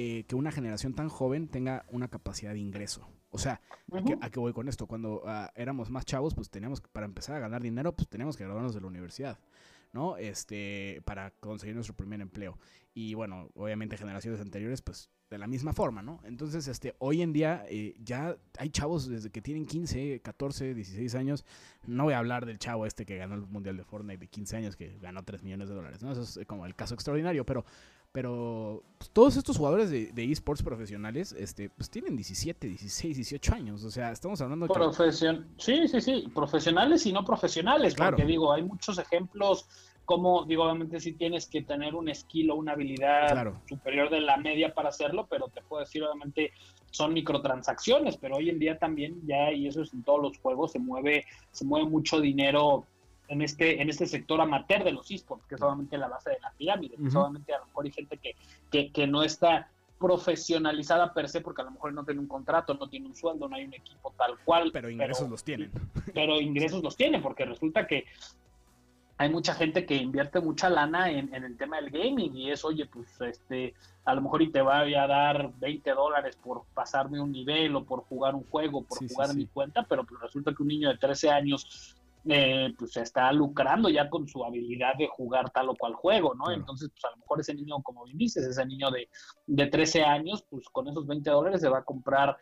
[0.00, 3.08] eh, que una generación tan joven tenga una capacidad de ingreso.
[3.30, 3.60] O sea,
[4.20, 4.86] ¿a, qué, voy con esto?
[4.86, 8.44] Cuando ah, éramos más chavos, pues teníamos, para empezar a ganar dinero, pues teníamos que
[8.44, 9.40] graduarnos de la universidad,
[9.92, 10.16] ¿no?
[10.16, 12.56] Este, para conseguir nuestro primer empleo.
[12.98, 16.18] Y bueno, obviamente generaciones anteriores, pues de la misma forma, ¿no?
[16.24, 21.14] Entonces, este, hoy en día eh, ya hay chavos desde que tienen 15, 14, 16
[21.14, 21.44] años.
[21.86, 24.56] No voy a hablar del chavo este que ganó el Mundial de Fortnite de 15
[24.56, 26.10] años, que ganó 3 millones de dólares, ¿no?
[26.10, 27.64] Eso es como el caso extraordinario, pero
[28.10, 33.84] pero pues, todos estos jugadores de, esports profesionales este, pues tienen 17, 16, 18 años.
[33.84, 34.74] O sea, estamos hablando de...
[34.74, 35.46] Profesion...
[35.56, 36.28] Sí, sí, sí.
[36.34, 37.94] Profesionales y no profesionales.
[37.94, 38.16] Claro.
[38.16, 39.68] Porque digo, hay muchos ejemplos
[40.08, 44.38] como, digo, obviamente sí tienes que tener un skill o una habilidad superior de la
[44.38, 46.50] media para hacerlo, pero te puedo decir, obviamente,
[46.90, 50.72] son microtransacciones, pero hoy en día también ya, y eso es en todos los juegos,
[50.72, 52.86] se mueve, se mueve mucho dinero
[53.28, 56.40] en este, en este sector amateur de los esports, que es solamente la base de
[56.40, 56.96] la pirámide.
[57.10, 58.16] Solamente a lo mejor hay gente
[58.70, 62.72] que, que, no está profesionalizada per se porque a lo mejor no tiene un contrato,
[62.72, 64.70] no tiene un sueldo, no hay un equipo tal cual.
[64.72, 65.70] Pero ingresos los tienen.
[66.14, 68.06] Pero ingresos los tienen porque resulta que
[69.18, 72.86] hay mucha gente que invierte mucha lana en, el tema del gaming y es, oye,
[72.86, 77.32] pues este, a lo mejor y te voy a dar 20 dólares por pasarme un
[77.32, 80.68] nivel o por jugar un juego, por jugar mi cuenta, pero pues resulta que un
[80.68, 81.96] niño de 13 años
[82.28, 86.52] eh, pues está lucrando ya con su habilidad de jugar tal o cual juego, ¿no?
[86.52, 89.08] Entonces, pues a lo mejor ese niño, como bien dices, ese niño de,
[89.46, 92.36] de 13 años, pues con esos 20 dólares se va a comprar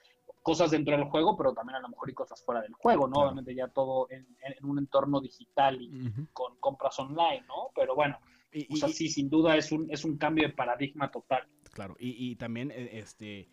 [0.47, 3.23] cosas dentro del juego, pero también a lo mejor y cosas fuera del juego, ¿no?
[3.23, 4.25] Obviamente ya todo en,
[4.63, 5.91] un entorno digital y
[6.33, 7.73] con compras online, ¿no?
[7.75, 8.17] Pero bueno,
[8.53, 11.49] y, o sea, sí, sin duda es un, es un cambio de paradigma total.
[11.73, 13.49] Claro, y, y también, eh, este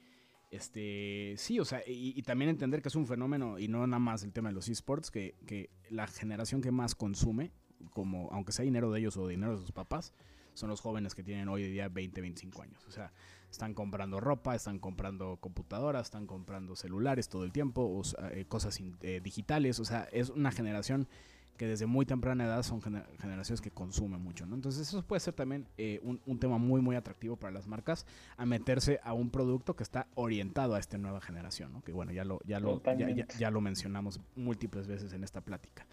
[0.51, 4.21] este, sí, o sea, y, también entender que es un fenómeno y no nada más
[4.21, 7.51] el tema de los esports, que, que la generación que más consume,
[7.89, 10.13] como aunque sea dinero de ellos o dinero de sus papás,
[10.53, 12.85] son los jóvenes que tienen hoy día 20, 25 años.
[12.87, 13.11] O sea,
[13.53, 19.21] están comprando ropa, están comprando computadoras, están comprando celulares todo el tiempo, eh, cosas eh,
[19.23, 19.79] digitales.
[19.79, 21.07] O sea, es una generación
[21.57, 24.55] que desde muy temprana edad son generaciones que consumen mucho, ¿no?
[24.55, 28.05] Entonces eso puede ser también eh, un, tema muy, muy atractivo para las marcas
[28.37, 31.81] a meterse a un producto que está orientado a esta nueva generación, ¿no?
[31.83, 32.81] Que bueno, ya lo, ya lo,
[33.37, 35.85] ya, lo mencionamos múltiples veces en esta plática.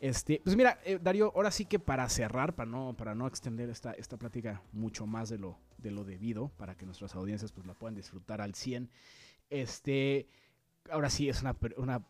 [0.00, 3.68] Este, pues mira, eh, Darío, ahora sí que para cerrar, para no, para no extender
[3.68, 7.66] esta, esta plática mucho más de lo, de lo debido, para que nuestras audiencias pues
[7.66, 8.88] la puedan disfrutar al 100,
[9.50, 10.26] este,
[10.90, 12.02] ahora sí es una, una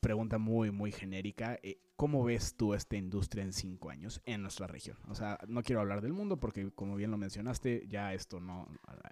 [0.00, 1.58] pregunta muy, muy genérica.
[1.62, 4.96] Eh, ¿Cómo ves tú esta industria en cinco años en nuestra región?
[5.08, 8.68] O sea, no quiero hablar del mundo porque, como bien lo mencionaste, ya esto no,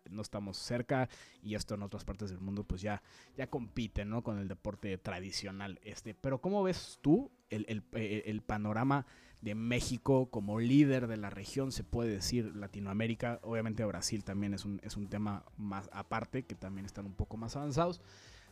[0.09, 1.11] no estamos cerca
[1.43, 3.03] y esto en otras partes del mundo pues ya,
[3.37, 4.23] ya compite, ¿no?
[4.23, 5.79] Con el deporte tradicional.
[5.83, 6.15] Este.
[6.15, 9.05] Pero ¿cómo ves tú el, el, eh, el panorama
[9.43, 13.39] de México como líder de la región, se puede decir Latinoamérica?
[13.43, 17.37] Obviamente Brasil también es un, es un tema más aparte, que también están un poco
[17.37, 18.01] más avanzados.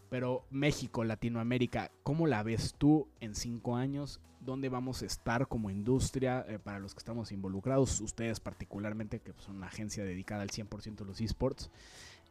[0.09, 4.20] Pero México, Latinoamérica, ¿cómo la ves tú en cinco años?
[4.40, 8.00] ¿Dónde vamos a estar como industria eh, para los que estamos involucrados?
[8.00, 11.70] Ustedes particularmente, que son una agencia dedicada al 100% de los esports.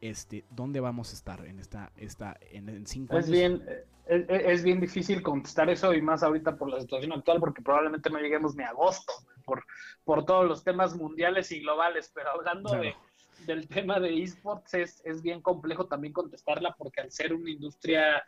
[0.01, 3.32] Este, ¿Dónde vamos a estar en esta, esta en, cinco es años?
[3.32, 3.63] Bien,
[4.05, 8.09] es, es, bien difícil contestar eso y más ahorita por la situación actual porque probablemente
[8.09, 9.13] no lleguemos ni a agosto
[9.45, 9.63] por,
[10.03, 12.11] por todos los temas mundiales y globales.
[12.13, 12.93] Pero hablando de
[13.45, 18.23] del tema de esports es, es bien complejo también contestarla porque al ser una industria,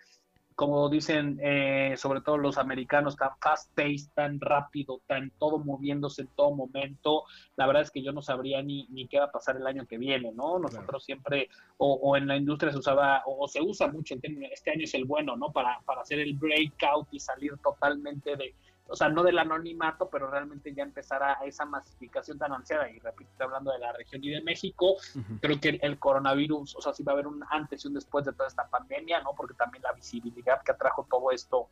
[0.55, 6.29] como dicen eh, sobre todo los americanos, tan fast-paced, tan rápido, tan todo moviéndose en
[6.29, 7.23] todo momento,
[7.55, 9.85] la verdad es que yo no sabría ni, ni qué va a pasar el año
[9.85, 10.59] que viene, ¿no?
[10.59, 14.15] Nosotros siempre, o, o, en la industria se usaba, o, se usa mucho,
[14.51, 15.51] este año es el bueno, ¿no?
[15.51, 18.55] Para, para hacer el breakout y salir totalmente de
[18.89, 22.89] o sea, no del anonimato, pero realmente ya empezar a, esa masificación tan ansiada.
[22.89, 24.95] Y repito, hablando de la región y de México,
[25.41, 28.25] creo que el, coronavirus, o sea, sí va a haber un antes y un después
[28.25, 29.31] de toda esta pandemia, ¿no?
[29.35, 31.67] Porque también la visibilidad que atrajo todo esto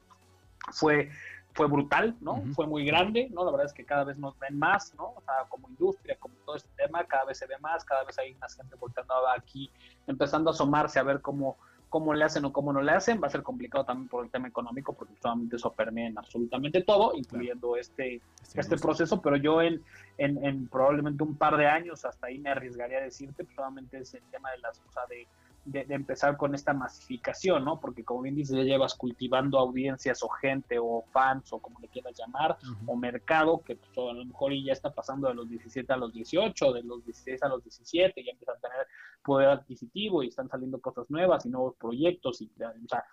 [0.71, 1.09] fue
[1.55, 2.43] fue brutal, ¿no?
[2.53, 3.45] Fue muy grande, ¿no?
[3.45, 5.13] La verdad es que cada vez nos ven más, ¿no?
[5.15, 8.19] O sea, como industria, como todo este tema, cada vez se ve más, cada vez
[8.19, 9.71] hay más gente volteando aquí,
[10.05, 11.57] empezando a asomarse a ver cómo
[11.95, 14.29] cómo le hacen o cómo no le hacen, va a ser complicado también por el
[14.29, 18.19] tema económico, porque solamente eso permea en absolutamente todo, incluyendo este,
[18.53, 19.81] este proceso, pero yo en,
[20.17, 24.13] en, probablemente un par de años, hasta ahí me arriesgaría a decirte, pues solamente es
[24.13, 25.25] el tema de las, cosas de
[25.65, 27.79] de, empezar con esta masificación, ¿no?
[27.79, 31.87] Porque como bien dices, ya llevas cultivando audiencias o gente o fans o como le
[31.87, 35.91] quieras llamar, o mercado, que pues, a lo mejor ya está pasando de los 17
[35.91, 38.87] a los 18, de los 16 a los 17, ya empiezan a tener
[39.23, 43.03] poder adquisitivo y están saliendo cosas nuevas y nuevos proyectos y, o sea,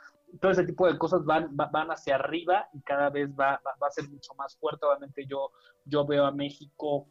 [0.41, 3.91] todo ese tipo de cosas van, van hacia arriba y cada vez va, va, a
[3.91, 4.87] ser mucho más fuerte.
[4.87, 5.51] Obviamente yo,
[5.85, 7.07] yo veo a México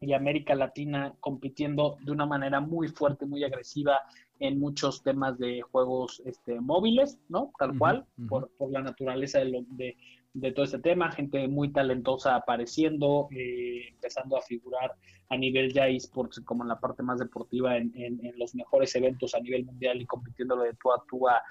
[0.00, 4.00] y América Latina compitiendo de una manera muy fuerte, muy agresiva
[4.38, 7.52] en muchos temas de juegos este, móviles, ¿no?
[7.58, 9.96] Tal cual, por, por, la naturaleza de, lo, de,
[10.34, 14.92] de, todo este tema, gente muy talentosa apareciendo, eh, empezando a figurar
[15.30, 18.94] a nivel ya esports como en la parte más deportiva en, en, en, los mejores
[18.94, 21.42] eventos a nivel mundial y compitiéndolo de tú a tú a,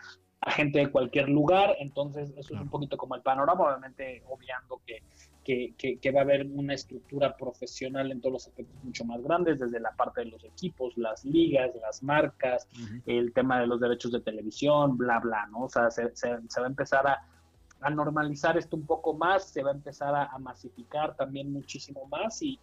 [0.41, 4.79] a gente de cualquier lugar, entonces eso es un poquito como el panorama, obviamente obviando
[4.85, 5.01] que,
[5.45, 9.59] que, que, va a haber una estructura profesional en todos los aspectos mucho más grandes,
[9.59, 12.67] desde la parte de los equipos, las ligas, las marcas,
[13.05, 15.65] el tema de los derechos de televisión, bla, bla, ¿no?
[15.65, 17.27] O sea, se, se, va a empezar a,
[17.79, 22.41] a, normalizar esto un poco más, se va a empezar a, masificar también muchísimo más
[22.41, 22.59] y,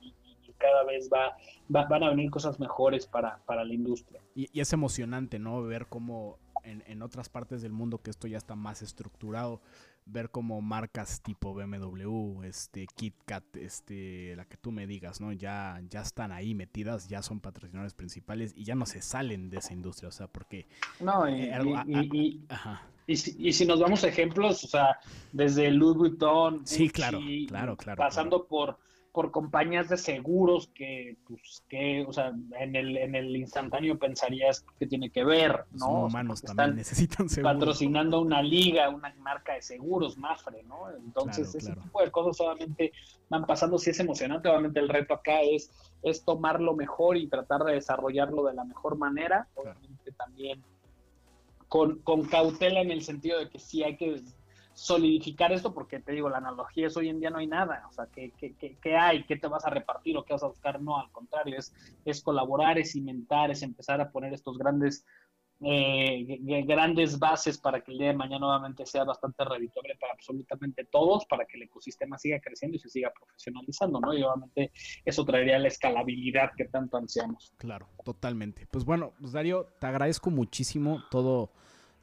[0.59, 4.21] cada vez va, van a venir cosas mejores para, para la industria.
[4.37, 5.61] Y, y, es emocionante, ¿no?
[5.65, 9.61] Ver cómo en, en, otras partes del mundo que esto ya está más estructurado,
[10.07, 15.33] ver como marcas tipo BMW, este KitKat, este la que tú me digas, ¿no?
[15.33, 19.59] Ya ya están ahí metidas, ya son patrocinadores principales y ya no se salen de
[19.59, 20.67] esa industria, o sea, porque
[21.01, 21.51] No, y,
[21.87, 22.41] y,
[23.07, 24.99] y, si, y si nos vamos a ejemplos, o sea,
[25.33, 28.79] desde Louis Vuitton, sí, claro, claro, claro, pasando por
[29.13, 34.65] por compañías de seguros que, pues, que, o sea, en el, en el instantáneo pensarías
[34.79, 35.79] que tiene que ver, ¿no?
[35.79, 37.55] Son humanos también necesitan seguros.
[37.55, 40.91] Patrocinando una liga, una marca de seguros, Mafre, ¿no?
[40.91, 42.93] Entonces, ese tipo de cosas solamente
[43.29, 45.71] van pasando, sí es emocionante, obviamente el reto acá es,
[46.03, 50.63] es tomarlo mejor y tratar de desarrollarlo de la mejor manera, obviamente también
[51.69, 54.23] con, con cautela en el sentido de que sí hay que
[54.83, 57.93] solidificar esto, porque te digo, la analogía es hoy en día no hay nada, o
[57.93, 59.23] sea, ¿qué, qué, qué, hay?
[59.23, 60.83] ¿Qué te vas a repartir o qué vas a buscar?
[60.83, 61.73] No, al contrario, es,
[62.05, 65.07] es colaborar, es inventar, es empezar a poner estos grandes,
[65.61, 70.85] eh, grandes bases para que el día de mañana nuevamente sea bastante redituable para absolutamente
[70.87, 74.13] todos, para que el ecosistema siga creciendo y se siga profesionalizando, ¿no?
[74.13, 74.73] Y obviamente
[75.05, 77.55] eso traería la escalabilidad que tanto ansiamos.
[77.57, 78.67] Claro, totalmente.
[78.69, 81.53] Pues bueno, pues Darío, te agradezco muchísimo todo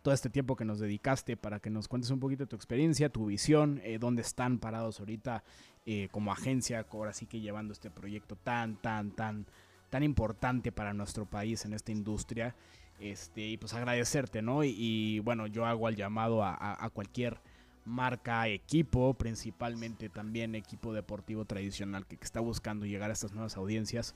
[0.01, 3.25] todo este tiempo que nos dedicaste para que nos cuentes un poquito tu experiencia, tu
[3.25, 5.43] visión, eh, dónde están parados ahorita
[5.85, 9.45] eh, como agencia, ahora sí que llevando este proyecto tan, tan, tan,
[9.89, 12.55] tan importante para nuestro país en esta industria.
[12.99, 14.63] Este, y pues agradecerte, ¿no?
[14.63, 17.39] Y, bueno, yo hago el llamado a, cualquier
[17.85, 24.15] marca, equipo, principalmente también equipo deportivo tradicional que está buscando llegar a estas nuevas audiencias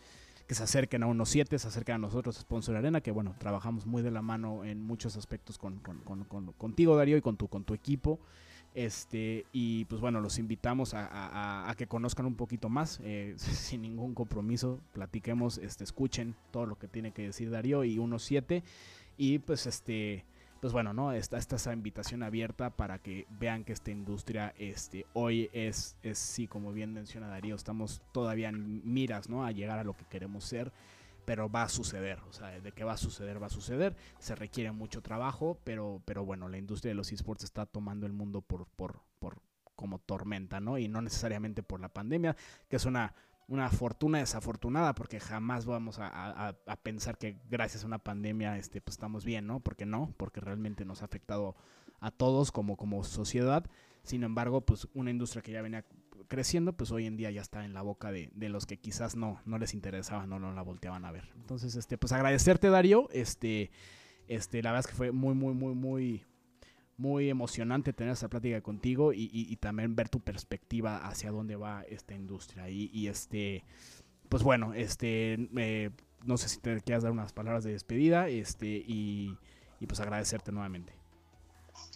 [0.53, 4.01] se acerquen a unos 7, se acerquen a nosotros, Sponsor Arena, que bueno, trabajamos muy
[4.01, 7.63] de la mano en muchos aspectos con, con, con, contigo, Darío, y con tu, con
[7.63, 8.19] tu equipo.
[8.75, 14.15] Este, y pues bueno, los invitamos a, que conozcan un poquito más, eh, sin ningún
[14.15, 18.63] compromiso, platiquemos, este, escuchen todo lo que tiene que decir Darío y 1.7.
[19.15, 20.25] Y pues este,
[20.63, 21.11] pues bueno, ¿no?
[21.11, 26.17] Está, está, esa invitación abierta para que vean que esta industria este, hoy es, es,
[26.17, 29.45] sí, como bien menciona Darío, estamos todavía en miras, ¿no?
[29.45, 30.71] A llegar a lo que queremos ser
[31.25, 34.35] pero va a suceder, o sea, de que va a suceder, va a suceder, se
[34.35, 38.39] requiere mucho trabajo, pero, pero bueno, la industria de los esports está tomando el mundo
[38.39, 39.41] por, por, por
[39.75, 40.77] como tormenta, ¿no?
[40.77, 42.37] Y no necesariamente por la pandemia,
[42.69, 43.13] que es una,
[43.47, 48.95] una fortuna desafortunada, porque jamás vamos a, pensar que gracias a una pandemia este, pues
[48.95, 49.59] estamos bien, ¿no?
[49.59, 51.55] Porque no, porque realmente nos ha afectado
[51.99, 53.65] a todos como, como sociedad.
[54.03, 55.85] Sin embargo, pues una industria que ya venía
[56.27, 59.41] creciendo, pues hoy en día ya está en la boca de, los que quizás no,
[59.45, 61.29] no les interesaba, no, no la volteaban a ver.
[61.35, 63.09] Entonces, este, pues agradecerte, Darío.
[63.11, 63.71] Este,
[64.27, 66.25] este, la verdad es que fue muy, muy, muy, muy,
[67.03, 72.13] muy emocionante tener esta plática contigo y, también ver tu perspectiva hacia dónde va esta
[72.15, 72.69] industria.
[72.69, 73.65] Y, este,
[74.29, 75.89] pues bueno, este, eh,
[76.23, 79.35] no sé si te quieras dar unas palabras de despedida, este, y,
[79.81, 80.93] y pues agradecerte nuevamente.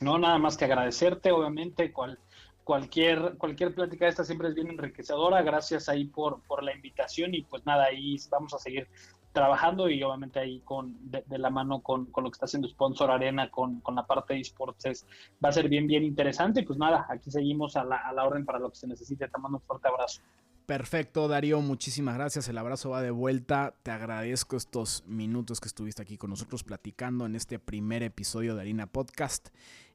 [0.01, 2.19] No, nada más que agradecerte, obviamente, cual,
[2.65, 5.41] cualquier, cualquier plática de esta siempre es bien enriquecedora.
[5.41, 8.89] Gracias ahí por, por la invitación y pues nada, ahí vamos a seguir
[9.37, 13.11] trabajando y obviamente ahí con de, la mano con, con, lo que está haciendo Sponsor
[13.11, 15.05] Arena, con, con la parte de esports,
[15.43, 16.63] va a ser bien, bien interesante.
[16.63, 19.27] Pues nada, aquí seguimos a la, a la orden para lo que se necesite.
[19.27, 20.21] Te mando un fuerte abrazo.
[20.65, 22.49] Perfecto, Darío, muchísimas gracias.
[22.49, 23.75] El abrazo va de vuelta.
[23.83, 28.61] Te agradezco estos minutos que estuviste aquí con nosotros platicando en este primer episodio de
[28.61, 29.49] Harina Podcast.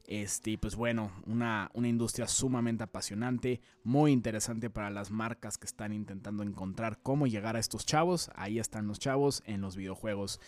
[0.05, 5.93] Este, pues bueno, una, una industria sumamente apasionante, muy interesante para las marcas que están
[5.93, 8.29] intentando encontrar cómo llegar a estos chavos.
[8.35, 10.41] Ahí están los chavos en los videojuegos.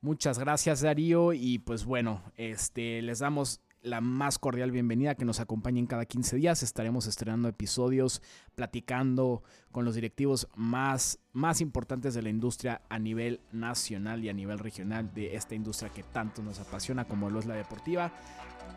[0.00, 5.40] Muchas gracias Darío y pues bueno, este, les damos la más cordial bienvenida que nos
[5.40, 6.62] acompañen cada 15 días.
[6.62, 8.22] Estaremos estrenando episodios,
[8.54, 9.42] platicando
[9.72, 14.58] con los directivos más, más importantes de la industria a nivel nacional y a nivel
[14.58, 18.12] regional de esta industria que tanto nos apasiona como lo es la deportiva.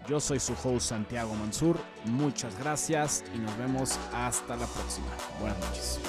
[0.08, 1.78] Yo soy su host Santiago Mansur.
[2.06, 5.08] Muchas gracias y nos vemos hasta la próxima.
[5.40, 6.00] Buenas noches.